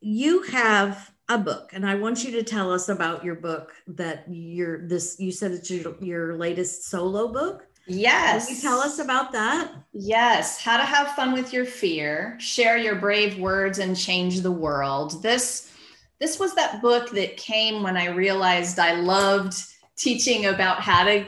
you 0.00 0.42
have 0.42 1.12
a 1.30 1.38
book 1.38 1.70
and 1.72 1.88
i 1.88 1.94
want 1.94 2.24
you 2.24 2.32
to 2.32 2.42
tell 2.42 2.72
us 2.72 2.88
about 2.88 3.24
your 3.24 3.36
book 3.36 3.72
that 3.86 4.24
you're 4.28 4.86
this 4.88 5.16
you 5.20 5.30
said 5.30 5.52
it's 5.52 5.70
your, 5.70 5.94
your 6.00 6.36
latest 6.36 6.84
solo 6.84 7.28
book. 7.28 7.66
Yes 7.86 8.46
Can 8.46 8.56
you 8.56 8.62
tell 8.62 8.78
us 8.78 8.98
about 8.98 9.32
that? 9.32 9.72
Yes 9.92 10.60
how 10.60 10.76
to 10.76 10.84
have 10.84 11.14
fun 11.14 11.32
with 11.32 11.52
your 11.52 11.64
fear 11.64 12.36
share 12.38 12.76
your 12.76 12.96
brave 12.96 13.38
words 13.38 13.78
and 13.78 13.96
change 13.96 14.40
the 14.40 14.50
world. 14.50 15.22
This 15.22 15.72
this 16.18 16.38
was 16.38 16.54
that 16.54 16.82
book 16.82 17.10
that 17.10 17.36
came 17.36 17.82
when 17.82 17.96
i 17.96 18.06
realized 18.08 18.78
i 18.78 18.92
loved 18.92 19.54
teaching 19.96 20.46
about 20.46 20.80
how 20.80 21.04
to 21.04 21.24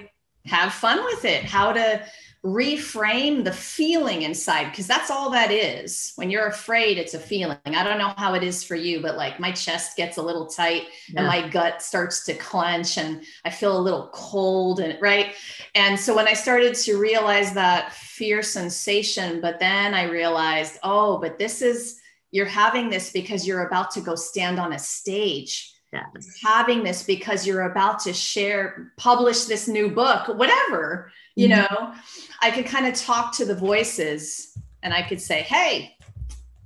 have 0.46 0.72
fun 0.72 1.02
with 1.04 1.24
it 1.24 1.44
how 1.44 1.72
to 1.72 2.04
reframe 2.44 3.44
the 3.44 3.52
feeling 3.52 4.22
inside 4.22 4.70
because 4.70 4.88
that's 4.88 5.12
all 5.12 5.31
that 5.31 5.52
is. 5.52 6.12
When 6.16 6.28
you're 6.28 6.48
afraid, 6.48 6.98
it's 6.98 7.14
a 7.14 7.18
feeling. 7.18 7.57
I 7.64 7.85
don't 7.85 7.98
know 7.98 8.12
how 8.16 8.35
it 8.35 8.42
is 8.42 8.64
for 8.64 8.74
you, 8.74 9.00
but 9.00 9.16
like 9.16 9.38
my 9.38 9.52
chest 9.52 9.96
gets 9.96 10.16
a 10.16 10.22
little 10.22 10.46
tight 10.46 10.88
yeah. 11.09 11.20
and 11.20 11.26
my 11.28 11.48
gut 11.48 11.83
starts 11.83 12.24
to 12.24 12.35
clench 12.35 12.98
and 12.98 13.22
I 13.44 13.50
feel 13.50 13.78
a 13.78 13.81
little 13.81 14.11
cold 14.12 14.81
and 14.81 15.00
right. 15.00 15.35
And 15.76 15.98
so 15.98 16.16
when 16.16 16.26
I 16.26 16.33
started 16.33 16.74
to 16.74 16.98
realize 16.98 17.55
that 17.55 17.92
fear 17.92 18.42
sensation, 18.42 19.40
but 19.40 19.61
then 19.61 19.94
I 19.94 20.05
realized, 20.05 20.78
oh, 20.83 21.18
but 21.18 21.38
this 21.38 21.62
is 21.62 22.00
you're 22.33 22.46
having 22.46 22.90
this 22.90 23.12
because 23.12 23.46
you're 23.46 23.68
about 23.68 23.92
to 23.92 24.00
go 24.00 24.16
stand 24.16 24.59
on 24.59 24.72
a 24.72 24.78
stage. 24.81 25.68
Yes. 25.92 26.40
Having 26.42 26.83
this 26.83 27.05
because 27.05 27.46
you're 27.46 27.70
about 27.70 28.00
to 28.00 28.14
share, 28.14 28.92
publish 28.96 29.44
this 29.44 29.68
new 29.68 29.90
book, 29.90 30.26
whatever 30.28 31.12
you 31.35 31.49
mm-hmm. 31.49 31.75
know 31.75 31.92
i 32.40 32.51
could 32.51 32.66
kind 32.66 32.87
of 32.87 32.95
talk 32.95 33.35
to 33.35 33.45
the 33.45 33.55
voices 33.55 34.57
and 34.83 34.92
i 34.92 35.03
could 35.03 35.21
say 35.21 35.42
hey 35.42 35.97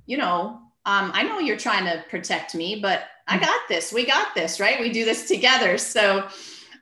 you 0.05 0.17
know 0.17 0.59
um, 0.85 1.11
i 1.13 1.23
know 1.23 1.39
you're 1.39 1.57
trying 1.57 1.85
to 1.85 2.03
protect 2.09 2.55
me 2.55 2.79
but 2.81 3.03
i 3.27 3.35
mm-hmm. 3.35 3.45
got 3.45 3.59
this 3.67 3.91
we 3.91 4.05
got 4.05 4.33
this 4.35 4.59
right 4.59 4.79
we 4.79 4.91
do 4.91 5.05
this 5.05 5.27
together 5.27 5.77
so 5.77 6.27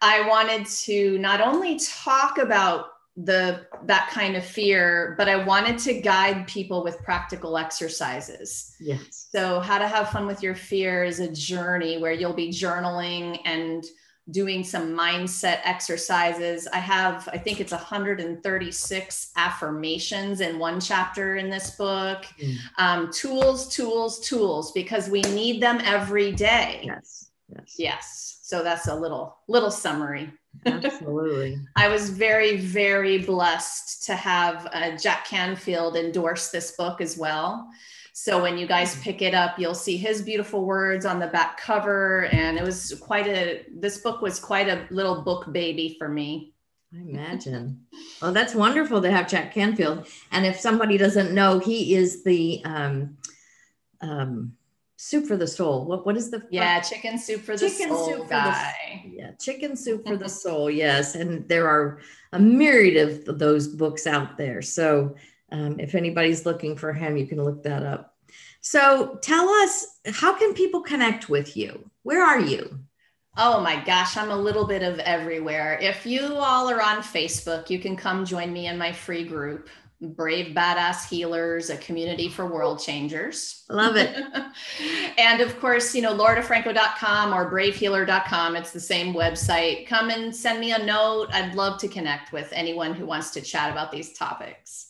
i 0.02 0.28
wanted 0.28 0.65
to 0.65 1.17
not 1.19 1.41
only 1.41 1.80
talk 1.80 2.38
about 2.38 2.88
the 3.17 3.65
that 3.86 4.10
kind 4.12 4.36
of 4.36 4.43
fear 4.43 5.15
but 5.17 5.30
i 5.30 5.41
wanted 5.41 5.78
to 5.78 6.02
guide 6.02 6.45
people 6.48 6.84
with 6.84 7.02
practical 7.02 7.58
exercises 7.58 8.76
yes 8.82 9.30
so 9.32 9.62
how 9.62 9.78
to 9.78 9.88
have 9.88 10.10
fun 10.10 10.28
with 10.28 10.43
your 10.43 10.54
fear 10.54 11.06
is 11.06 11.21
a 11.21 11.32
journey 11.32 11.98
where 11.98 12.12
you'll 12.12 12.34
be 12.34 12.50
journaling 12.50 13.39
and 13.45 13.86
doing 14.31 14.63
some 14.63 14.91
mindset 14.93 15.59
exercises. 15.63 16.67
I 16.73 16.79
have, 16.79 17.29
I 17.31 17.38
think 17.38 17.59
it's 17.59 17.71
136 17.71 19.31
affirmations 19.35 20.41
in 20.41 20.57
one 20.57 20.79
chapter 20.79 21.35
in 21.35 21.49
this 21.49 21.71
book. 21.71 22.25
Mm. 22.41 22.55
Um, 22.77 23.11
tools, 23.11 23.67
tools, 23.67 24.19
tools, 24.27 24.71
because 24.71 25.09
we 25.09 25.21
need 25.21 25.61
them 25.61 25.79
every 25.83 26.31
day. 26.31 26.81
Yes. 26.83 27.29
Yes. 27.49 27.75
Yes. 27.77 28.39
So 28.41 28.63
that's 28.63 28.88
a 28.88 28.95
little 28.95 29.38
little 29.47 29.71
summary. 29.71 30.31
Absolutely. 30.65 31.59
I 31.75 31.88
was 31.88 32.09
very, 32.09 32.57
very 32.57 33.19
blessed 33.19 34.05
to 34.05 34.15
have 34.15 34.67
uh, 34.71 34.97
Jack 34.97 35.25
Canfield 35.25 35.95
endorse 35.95 36.49
this 36.49 36.71
book 36.71 37.01
as 37.01 37.17
well. 37.17 37.67
So 38.17 38.41
when 38.41 38.58
you 38.58 38.65
guys 38.65 38.95
pick 39.01 39.21
it 39.21 39.34
up, 39.34 39.60
you'll 39.60 39.75
see 39.75 39.97
his 39.97 40.21
beautiful 40.21 40.63
words 40.63 41.06
on 41.06 41.19
the 41.19 41.28
back 41.28 41.60
cover. 41.60 42.28
And 42.28 42.58
it 42.58 42.63
was 42.63 42.97
quite 43.01 43.28
a, 43.28 43.65
this 43.69 43.97
book 43.97 44.21
was 44.21 44.39
quite 44.39 44.69
a 44.69 44.88
little 44.89 45.21
book 45.21 45.51
baby 45.51 45.97
for 45.99 46.08
me. 46.08 46.54
I 46.93 47.01
imagine. 47.01 47.82
well, 48.21 48.32
that's 48.32 48.56
wonderful 48.56 49.01
to 49.01 49.12
have 49.12 49.28
Jack 49.28 49.54
Canfield. 49.54 50.08
And 50.32 50.45
if 50.45 50.58
somebody 50.58 50.97
doesn't 50.97 51.34
know, 51.34 51.60
he 51.60 51.93
is 51.93 52.23
the 52.23 52.62
um, 52.63 53.17
um, 53.99 54.54
soup 54.95 55.25
for 55.25 55.36
the 55.36 55.47
soul. 55.47 55.84
What 55.84 56.06
what 56.06 56.15
is 56.15 56.32
the 56.32 56.47
yeah 56.49 56.80
chicken 56.80 57.17
soup 57.17 57.41
for 57.41 57.58
the 57.58 57.69
chicken 57.69 57.89
soul 57.89 58.06
soup 58.06 58.30
guy? 58.30 59.01
For 59.04 59.10
the, 59.10 59.15
yeah, 59.17 59.32
chicken 59.34 59.75
soup 59.75 60.08
for 60.08 60.15
the 60.15 60.30
soul. 60.43 60.69
Yes, 60.69 61.15
and 61.15 61.45
there 61.49 61.67
are 61.67 61.99
a 62.32 62.39
myriad 62.39 63.28
of 63.28 63.39
those 63.39 63.67
books 63.67 64.08
out 64.08 64.38
there. 64.38 64.62
So 64.62 65.15
um, 65.51 65.79
if 65.79 65.95
anybody's 65.95 66.45
looking 66.45 66.75
for 66.75 66.93
him, 66.93 67.17
you 67.17 67.27
can 67.27 67.43
look 67.43 67.63
that 67.63 67.84
up. 67.84 68.15
So 68.62 69.19
tell 69.21 69.47
us, 69.49 69.99
how 70.12 70.34
can 70.34 70.53
people 70.53 70.81
connect 70.81 71.29
with 71.29 71.55
you? 71.55 71.89
Where 72.03 72.23
are 72.23 72.39
you? 72.39 72.79
Oh 73.38 73.60
my 73.60 73.84
gosh, 73.84 74.15
I'm 74.15 74.31
a 74.31 74.38
little 74.38 74.65
bit 74.65 74.81
of 74.81 74.97
everywhere. 74.99 75.77
If 75.81 76.05
you 76.05 76.36
all 76.36 76.69
are 76.69 76.81
on 76.81 77.03
Facebook, 77.03 77.69
you 77.69 77.79
can 77.79 77.97
come 77.97 78.25
join 78.25 78.53
me 78.53 78.67
in 78.67 78.77
my 78.77 78.93
free 78.93 79.25
group, 79.25 79.69
Brave 80.01 80.55
Badass 80.55 81.10
Healers, 81.10 81.69
a 81.69 81.77
community 81.77 82.29
for 82.29 82.45
world 82.47 82.79
changers. 82.81 83.65
Love 83.69 83.97
it. 83.97 84.15
and 85.17 85.41
of 85.41 85.60
course, 85.60 85.93
you 85.93 86.01
know, 86.01 86.15
lauradifranco.com 86.15 87.34
or 87.34 87.51
bravehealer.com. 87.51 88.55
It's 88.55 88.71
the 88.71 88.79
same 88.79 89.13
website. 89.13 89.86
Come 89.88 90.10
and 90.10 90.34
send 90.34 90.60
me 90.60 90.71
a 90.71 90.84
note. 90.84 91.27
I'd 91.34 91.55
love 91.55 91.79
to 91.81 91.88
connect 91.89 92.31
with 92.31 92.51
anyone 92.53 92.93
who 92.93 93.05
wants 93.05 93.31
to 93.31 93.41
chat 93.41 93.69
about 93.69 93.91
these 93.91 94.13
topics. 94.13 94.85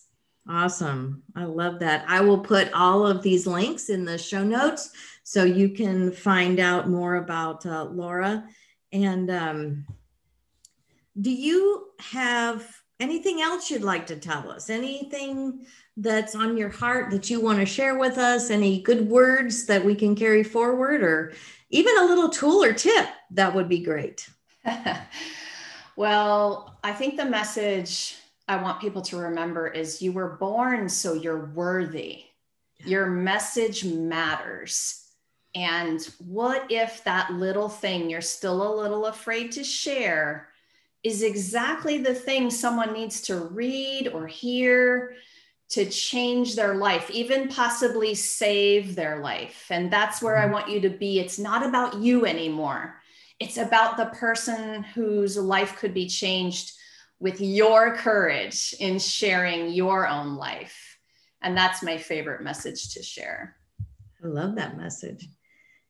Awesome. 0.48 1.24
I 1.36 1.46
love 1.46 1.80
that. 1.80 2.06
I 2.08 2.22
will 2.22 2.40
put 2.40 2.72
all 2.74 3.06
of 3.06 3.24
these 3.24 3.48
links 3.48 3.90
in 3.90 4.06
the 4.06 4.18
show 4.18 4.44
notes 4.44 4.92
so 5.24 5.44
you 5.44 5.70
can 5.70 6.12
find 6.12 6.60
out 6.60 6.88
more 6.88 7.16
about 7.16 7.66
uh, 7.66 7.86
Laura. 7.86 8.48
And 8.94 9.32
um, 9.32 9.86
do 11.20 11.32
you 11.32 11.88
have 12.00 12.64
anything 13.00 13.42
else 13.42 13.72
you'd 13.72 13.82
like 13.82 14.06
to 14.08 14.18
tell 14.18 14.52
us? 14.52 14.70
Anything 14.70 15.66
that's 15.98 16.36
on 16.36 16.58
your 16.58 16.70
heart 16.70 17.10
that 17.10 17.30
you 17.30 17.42
want 17.42 17.60
to 17.60 17.66
share 17.66 17.98
with 17.98 18.20
us? 18.20 18.52
Any 18.52 18.82
good 18.82 19.10
words 19.10 19.66
that 19.66 19.84
we 19.84 19.96
can 19.96 20.16
carry 20.16 20.44
forward, 20.44 21.02
or 21.02 21.34
even 21.72 21.98
a 21.98 22.06
little 22.06 22.30
tool 22.30 22.64
or 22.64 22.74
tip? 22.74 23.08
That 23.32 23.56
would 23.56 23.68
be 23.68 23.80
great. 23.80 24.30
well, 25.96 26.78
I 26.84 26.94
think 26.94 27.18
the 27.18 27.26
message 27.26 28.18
I 28.48 28.58
want 28.58 28.82
people 28.82 29.02
to 29.04 29.18
remember 29.18 29.68
is 29.68 30.02
you 30.02 30.12
were 30.12 30.38
born 30.38 30.88
so 30.88 31.14
you're 31.14 31.48
worthy. 31.48 32.24
Your 32.86 33.08
message 33.08 33.84
matters. 33.84 35.02
And 35.56 36.02
what 36.20 36.70
if 36.70 37.04
that 37.06 37.34
little 37.34 37.70
thing 37.70 38.10
you're 38.10 38.22
still 38.22 38.62
a 38.62 38.82
little 38.82 39.06
afraid 39.06 39.54
to 39.54 39.64
share 39.64 40.50
is 41.04 41.24
exactly 41.24 42.00
the 42.00 42.14
thing 42.14 42.50
someone 42.50 42.94
needs 42.94 43.22
to 43.22 43.40
read 43.40 44.10
or 44.10 44.28
hear 44.28 45.16
to 45.70 45.90
change 45.90 46.56
their 46.56 46.76
life, 46.76 47.10
even 47.10 47.48
possibly 47.48 48.14
save 48.14 48.96
their 48.96 49.20
life? 49.20 49.66
And 49.70 49.92
that's 49.92 50.22
where 50.22 50.38
I 50.38 50.44
mm-hmm. 50.44 50.54
want 50.54 50.70
you 50.70 50.82
to 50.82 50.90
be. 50.90 51.20
It's 51.20 51.40
not 51.40 51.66
about 51.66 51.96
you 51.96 52.26
anymore, 52.26 53.02
it's 53.40 53.58
about 53.58 53.98
the 53.98 54.08
person 54.08 54.84
whose 54.84 55.38
life 55.38 55.78
could 55.78 55.94
be 55.94 56.08
changed 56.08 56.74
with 57.20 57.42
your 57.42 57.96
courage 57.96 58.76
in 58.80 59.00
sharing 59.00 59.72
your 59.72 60.08
own 60.08 60.36
life. 60.36 60.98
And 61.42 61.56
that's 61.56 61.84
my 61.84 61.98
favorite 61.98 62.42
message 62.42 62.94
to 62.94 63.04
share. 63.04 63.56
I 64.24 64.28
love 64.28 64.56
that 64.56 64.78
message. 64.78 65.28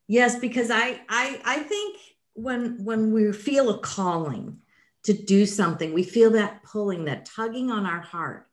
Yes, 0.06 0.38
because 0.38 0.70
I 0.70 1.00
I 1.08 1.40
I 1.44 1.58
think 1.60 1.98
when 2.34 2.84
when 2.84 3.12
we 3.12 3.32
feel 3.32 3.70
a 3.70 3.78
calling 3.78 4.58
to 5.04 5.12
do 5.12 5.46
something, 5.46 5.92
we 5.92 6.02
feel 6.02 6.30
that 6.32 6.62
pulling, 6.62 7.04
that 7.06 7.24
tugging 7.24 7.70
on 7.70 7.86
our 7.86 8.00
heart 8.00 8.48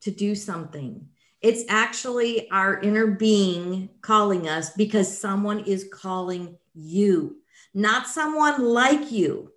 to 0.00 0.10
do 0.10 0.34
something. 0.34 1.06
It's 1.40 1.64
actually 1.68 2.50
our 2.50 2.80
inner 2.80 3.06
being 3.06 3.90
calling 4.00 4.48
us 4.48 4.70
because 4.70 5.20
someone 5.20 5.60
is 5.60 5.88
calling 5.92 6.56
you, 6.74 7.36
not 7.74 8.08
someone 8.08 8.64
like 8.64 9.12
you 9.12 9.52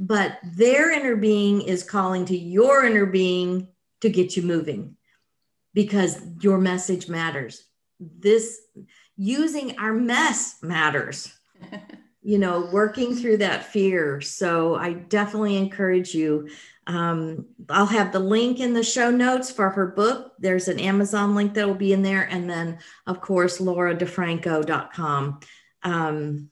but 0.00 0.38
their 0.42 0.90
inner 0.90 1.14
being 1.14 1.60
is 1.60 1.84
calling 1.84 2.24
to 2.24 2.36
your 2.36 2.84
inner 2.84 3.06
being 3.06 3.68
to 4.00 4.08
get 4.08 4.36
you 4.36 4.42
moving 4.42 4.96
because 5.74 6.18
your 6.40 6.58
message 6.58 7.08
matters. 7.08 7.64
This 8.00 8.62
using 9.16 9.78
our 9.78 9.92
mess 9.92 10.56
matters. 10.62 11.32
you 12.22 12.38
know, 12.38 12.68
working 12.72 13.14
through 13.14 13.38
that 13.38 13.64
fear. 13.64 14.20
So 14.20 14.74
I 14.74 14.92
definitely 14.92 15.56
encourage 15.56 16.14
you. 16.14 16.50
Um, 16.86 17.46
I'll 17.68 17.86
have 17.86 18.12
the 18.12 18.20
link 18.20 18.60
in 18.60 18.74
the 18.74 18.82
show 18.82 19.10
notes 19.10 19.50
for 19.50 19.70
her 19.70 19.86
book. 19.86 20.32
There's 20.38 20.68
an 20.68 20.78
Amazon 20.80 21.34
link 21.34 21.54
that 21.54 21.66
will 21.66 21.74
be 21.74 21.92
in 21.92 22.02
there. 22.02 22.22
And 22.22 22.48
then, 22.48 22.78
of 23.06 23.20
course, 23.20 23.58
lauradifranco.com. 23.58 25.40
Um, 25.82 26.50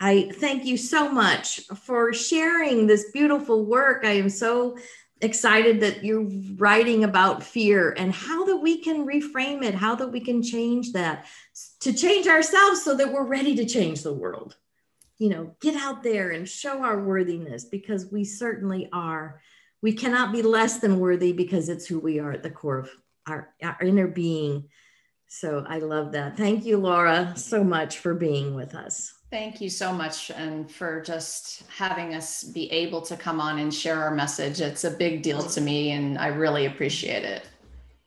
I 0.00 0.30
thank 0.34 0.64
you 0.64 0.76
so 0.76 1.10
much 1.10 1.60
for 1.68 2.12
sharing 2.12 2.86
this 2.86 3.10
beautiful 3.12 3.64
work. 3.64 4.04
I 4.04 4.12
am 4.12 4.28
so 4.28 4.76
excited 5.20 5.80
that 5.80 6.04
you're 6.04 6.28
writing 6.56 7.04
about 7.04 7.42
fear 7.42 7.94
and 7.96 8.12
how 8.12 8.44
that 8.44 8.56
we 8.56 8.82
can 8.82 9.06
reframe 9.06 9.64
it, 9.64 9.74
how 9.74 9.94
that 9.94 10.08
we 10.08 10.20
can 10.20 10.42
change 10.42 10.92
that 10.92 11.26
to 11.80 11.92
change 11.92 12.26
ourselves 12.26 12.82
so 12.82 12.96
that 12.96 13.12
we're 13.12 13.26
ready 13.26 13.54
to 13.56 13.64
change 13.64 14.02
the 14.02 14.12
world. 14.12 14.56
You 15.18 15.30
know, 15.30 15.54
get 15.60 15.76
out 15.76 16.02
there 16.02 16.30
and 16.30 16.48
show 16.48 16.82
our 16.82 17.00
worthiness 17.00 17.64
because 17.64 18.10
we 18.10 18.24
certainly 18.24 18.88
are. 18.92 19.40
We 19.80 19.92
cannot 19.92 20.32
be 20.32 20.42
less 20.42 20.80
than 20.80 20.98
worthy 20.98 21.32
because 21.32 21.68
it's 21.68 21.86
who 21.86 22.00
we 22.00 22.18
are 22.18 22.32
at 22.32 22.42
the 22.42 22.50
core 22.50 22.80
of 22.80 22.90
our, 23.26 23.54
our 23.62 23.78
inner 23.80 24.08
being. 24.08 24.68
So 25.28 25.64
I 25.66 25.78
love 25.78 26.12
that. 26.12 26.36
Thank 26.36 26.64
you, 26.64 26.78
Laura, 26.78 27.34
so 27.36 27.62
much 27.64 27.98
for 27.98 28.14
being 28.14 28.54
with 28.54 28.74
us. 28.74 29.12
Thank 29.34 29.60
you 29.60 29.68
so 29.68 29.92
much 29.92 30.30
and 30.30 30.70
for 30.70 31.00
just 31.00 31.64
having 31.68 32.14
us 32.14 32.44
be 32.44 32.70
able 32.70 33.02
to 33.02 33.16
come 33.16 33.40
on 33.40 33.58
and 33.58 33.74
share 33.74 34.00
our 34.00 34.14
message. 34.14 34.60
It's 34.60 34.84
a 34.84 34.92
big 34.92 35.22
deal 35.22 35.42
to 35.42 35.60
me 35.60 35.90
and 35.90 36.16
I 36.18 36.28
really 36.28 36.66
appreciate 36.66 37.24
it. 37.24 37.42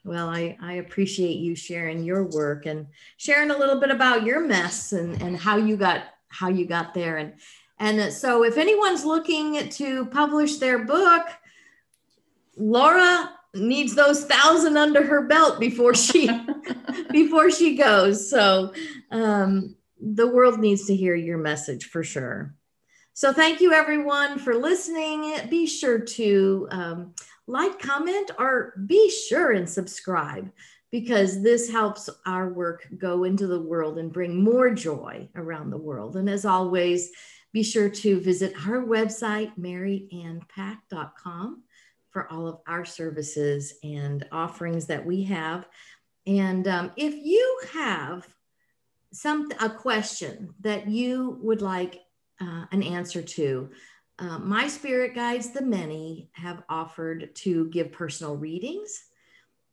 Well, 0.06 0.30
I, 0.30 0.58
I 0.62 0.76
appreciate 0.76 1.36
you 1.36 1.54
sharing 1.54 2.06
your 2.06 2.24
work 2.24 2.66
and 2.66 2.88
sharing 3.18 3.52
a 3.52 3.58
little 3.58 3.78
bit 3.78 3.92
about 3.92 4.24
your 4.24 4.40
mess 4.40 4.94
and, 4.94 5.22
and 5.22 5.36
how 5.36 5.58
you 5.58 5.76
got 5.76 6.06
how 6.30 6.48
you 6.48 6.66
got 6.66 6.94
there. 6.94 7.18
And 7.18 7.34
and 7.78 8.14
so 8.14 8.46
if 8.46 8.58
anyone's 8.58 9.04
looking 9.04 9.68
to 9.68 10.06
publish 10.06 10.60
their 10.60 10.86
book, 10.86 11.28
Laura 12.56 13.34
needs 13.54 13.96
those 13.96 14.24
thousand 14.24 14.78
under 14.78 15.06
her 15.06 15.28
belt 15.28 15.60
before 15.60 15.94
she 15.94 16.30
before 17.12 17.52
she 17.52 17.76
goes. 17.76 18.30
So 18.30 18.74
um 19.12 19.76
the 20.00 20.28
world 20.28 20.60
needs 20.60 20.86
to 20.86 20.96
hear 20.96 21.16
your 21.16 21.38
message 21.38 21.86
for 21.86 22.04
sure. 22.04 22.54
So, 23.14 23.34
thank 23.34 23.62
you 23.62 23.74
everyone 23.74 24.40
for 24.40 24.56
listening. 24.56 25.36
Be 25.50 25.66
sure 25.66 26.00
to 26.00 26.68
um, 26.72 27.14
like, 27.48 27.80
comment, 27.80 28.32
or 28.38 28.74
be 28.86 29.10
sure 29.10 29.52
and 29.52 29.70
subscribe 29.70 30.52
because 30.92 31.42
this 31.42 31.70
helps 31.70 32.10
our 32.26 32.50
work 32.50 32.88
go 32.98 33.24
into 33.24 33.48
the 33.48 33.62
world 33.62 33.98
and 33.98 34.14
bring 34.14 34.44
more 34.44 34.70
joy 34.70 35.28
around 35.36 35.70
the 35.70 35.78
world. 35.78 36.16
And 36.16 36.30
as 36.30 36.46
always, 36.46 37.12
be 37.54 37.64
sure 37.64 37.90
to 37.90 38.20
visit 38.20 38.54
our 38.68 38.86
website, 38.86 39.58
maryannpack.com, 39.58 41.64
for 42.12 42.32
all 42.32 42.48
of 42.48 42.60
our 42.68 42.86
services 42.86 43.74
and 43.84 44.26
offerings 44.32 44.88
that 44.88 45.06
we 45.06 45.24
have. 45.24 45.68
And 46.26 46.68
um, 46.68 46.92
if 46.98 47.16
you 47.16 47.60
have 47.74 48.28
some 49.14 49.50
a 49.60 49.70
question 49.70 50.54
that 50.62 50.88
you 50.88 51.38
would 51.42 51.62
like 51.62 52.02
uh, 52.42 52.66
an 52.72 52.84
answer 52.84 53.22
to. 53.22 53.70
Uh, 54.20 54.40
my 54.40 54.68
spirit 54.68 55.14
guides, 55.14 55.52
the 55.52 55.62
many, 55.62 56.30
have 56.34 56.64
offered 56.70 57.36
to 57.36 57.70
give 57.70 57.92
personal 57.92 58.36
readings 58.36 59.04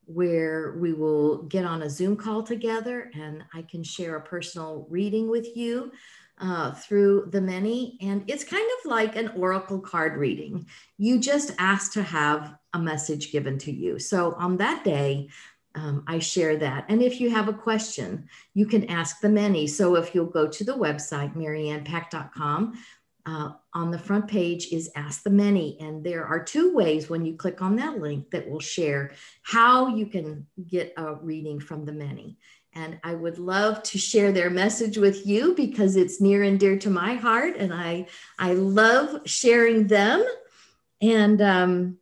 where 0.07 0.77
we 0.79 0.92
will 0.92 1.44
get 1.44 1.64
on 1.64 1.83
a 1.83 1.90
Zoom 1.90 2.16
call 2.16 2.42
together 2.42 3.11
and 3.14 3.42
I 3.55 3.62
can 3.62 3.83
share 3.83 4.16
a 4.16 4.20
personal 4.20 4.87
reading 4.90 5.31
with 5.31 5.57
you 5.57 5.92
uh, 6.38 6.73
through 6.73 7.29
the 7.31 7.40
many. 7.40 7.97
And 8.03 8.25
it's 8.27 8.44
kind 8.44 8.68
of 8.79 8.90
like 8.90 9.16
an 9.16 9.29
oracle 9.29 9.81
card 9.81 10.18
reading. 10.18 10.66
You 10.99 11.20
just 11.20 11.53
ask 11.59 11.92
to 11.94 12.03
have 12.03 12.55
a 12.75 12.79
message 12.79 13.33
given 13.33 13.57
to 13.59 13.73
you. 13.73 13.99
So 13.99 14.35
on 14.35 14.59
that 14.59 14.85
day, 14.85 15.31
um, 15.75 16.05
I 16.07 16.19
share 16.19 16.57
that. 16.59 16.87
And 16.89 17.03
if 17.03 17.21
you 17.21 17.31
have 17.31 17.49
a 17.49 17.53
question, 17.53 18.29
you 18.55 18.67
can 18.67 18.89
ask 18.91 19.21
the 19.21 19.29
many. 19.29 19.67
So 19.67 19.97
if 19.97 20.15
you'll 20.15 20.27
go 20.27 20.47
to 20.47 20.65
the 20.65 20.73
website, 20.73 21.35
maryannpack.com, 21.37 22.79
uh, 23.27 23.53
on 23.73 23.91
the 23.91 23.99
front 23.99 24.29
page 24.29 24.69
is 24.71 24.91
Ask 24.95 25.23
the 25.23 25.31
Many. 25.31 25.79
And 25.81 26.05
there 26.05 26.27
are 26.27 26.43
two 26.43 26.75
ways 26.75 27.09
when 27.09 27.25
you 27.25 27.37
click 27.37 27.63
on 27.63 27.77
that 27.77 27.99
link 27.99 28.31
that 28.31 28.49
will 28.49 28.61
share 28.61 29.13
how 29.43 29.89
you 29.97 30.07
can 30.07 30.47
get 30.69 30.93
a 30.97 31.15
reading 31.15 31.59
from 31.59 31.87
the 31.87 31.93
many. 31.93 32.37
And 32.75 32.99
I 33.03 33.15
would 33.15 33.39
love 33.39 33.83
to 33.85 33.99
share 33.99 34.33
their 34.33 34.51
message 34.51 34.99
with 34.99 35.27
you 35.27 35.55
because 35.55 35.97
it's 35.97 36.21
near 36.21 36.43
and 36.43 36.59
dear 36.59 36.77
to 36.81 36.91
my 36.91 37.15
heart. 37.15 37.57
And 37.57 37.73
I, 37.73 38.09
I 38.39 38.55
love 38.55 39.23
sharing 39.27 39.87
them. 39.87 40.25
And 41.01 41.41
um, 41.41 41.99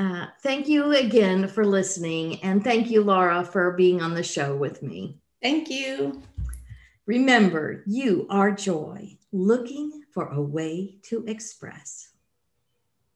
uh, 0.00 0.26
thank 0.42 0.66
you 0.66 0.92
again 0.92 1.46
for 1.46 1.66
listening. 1.66 2.42
And 2.42 2.64
thank 2.64 2.90
you, 2.90 3.04
Laura, 3.04 3.44
for 3.44 3.72
being 3.72 4.00
on 4.00 4.14
the 4.14 4.22
show 4.22 4.56
with 4.56 4.82
me. 4.82 5.18
Thank 5.42 5.68
you. 5.68 6.22
Remember, 7.04 7.82
you 7.86 8.26
are 8.30 8.50
joy 8.50 9.18
looking 9.30 10.04
for 10.14 10.28
a 10.28 10.40
way 10.40 10.96
to 11.02 11.26
express. 11.26 12.09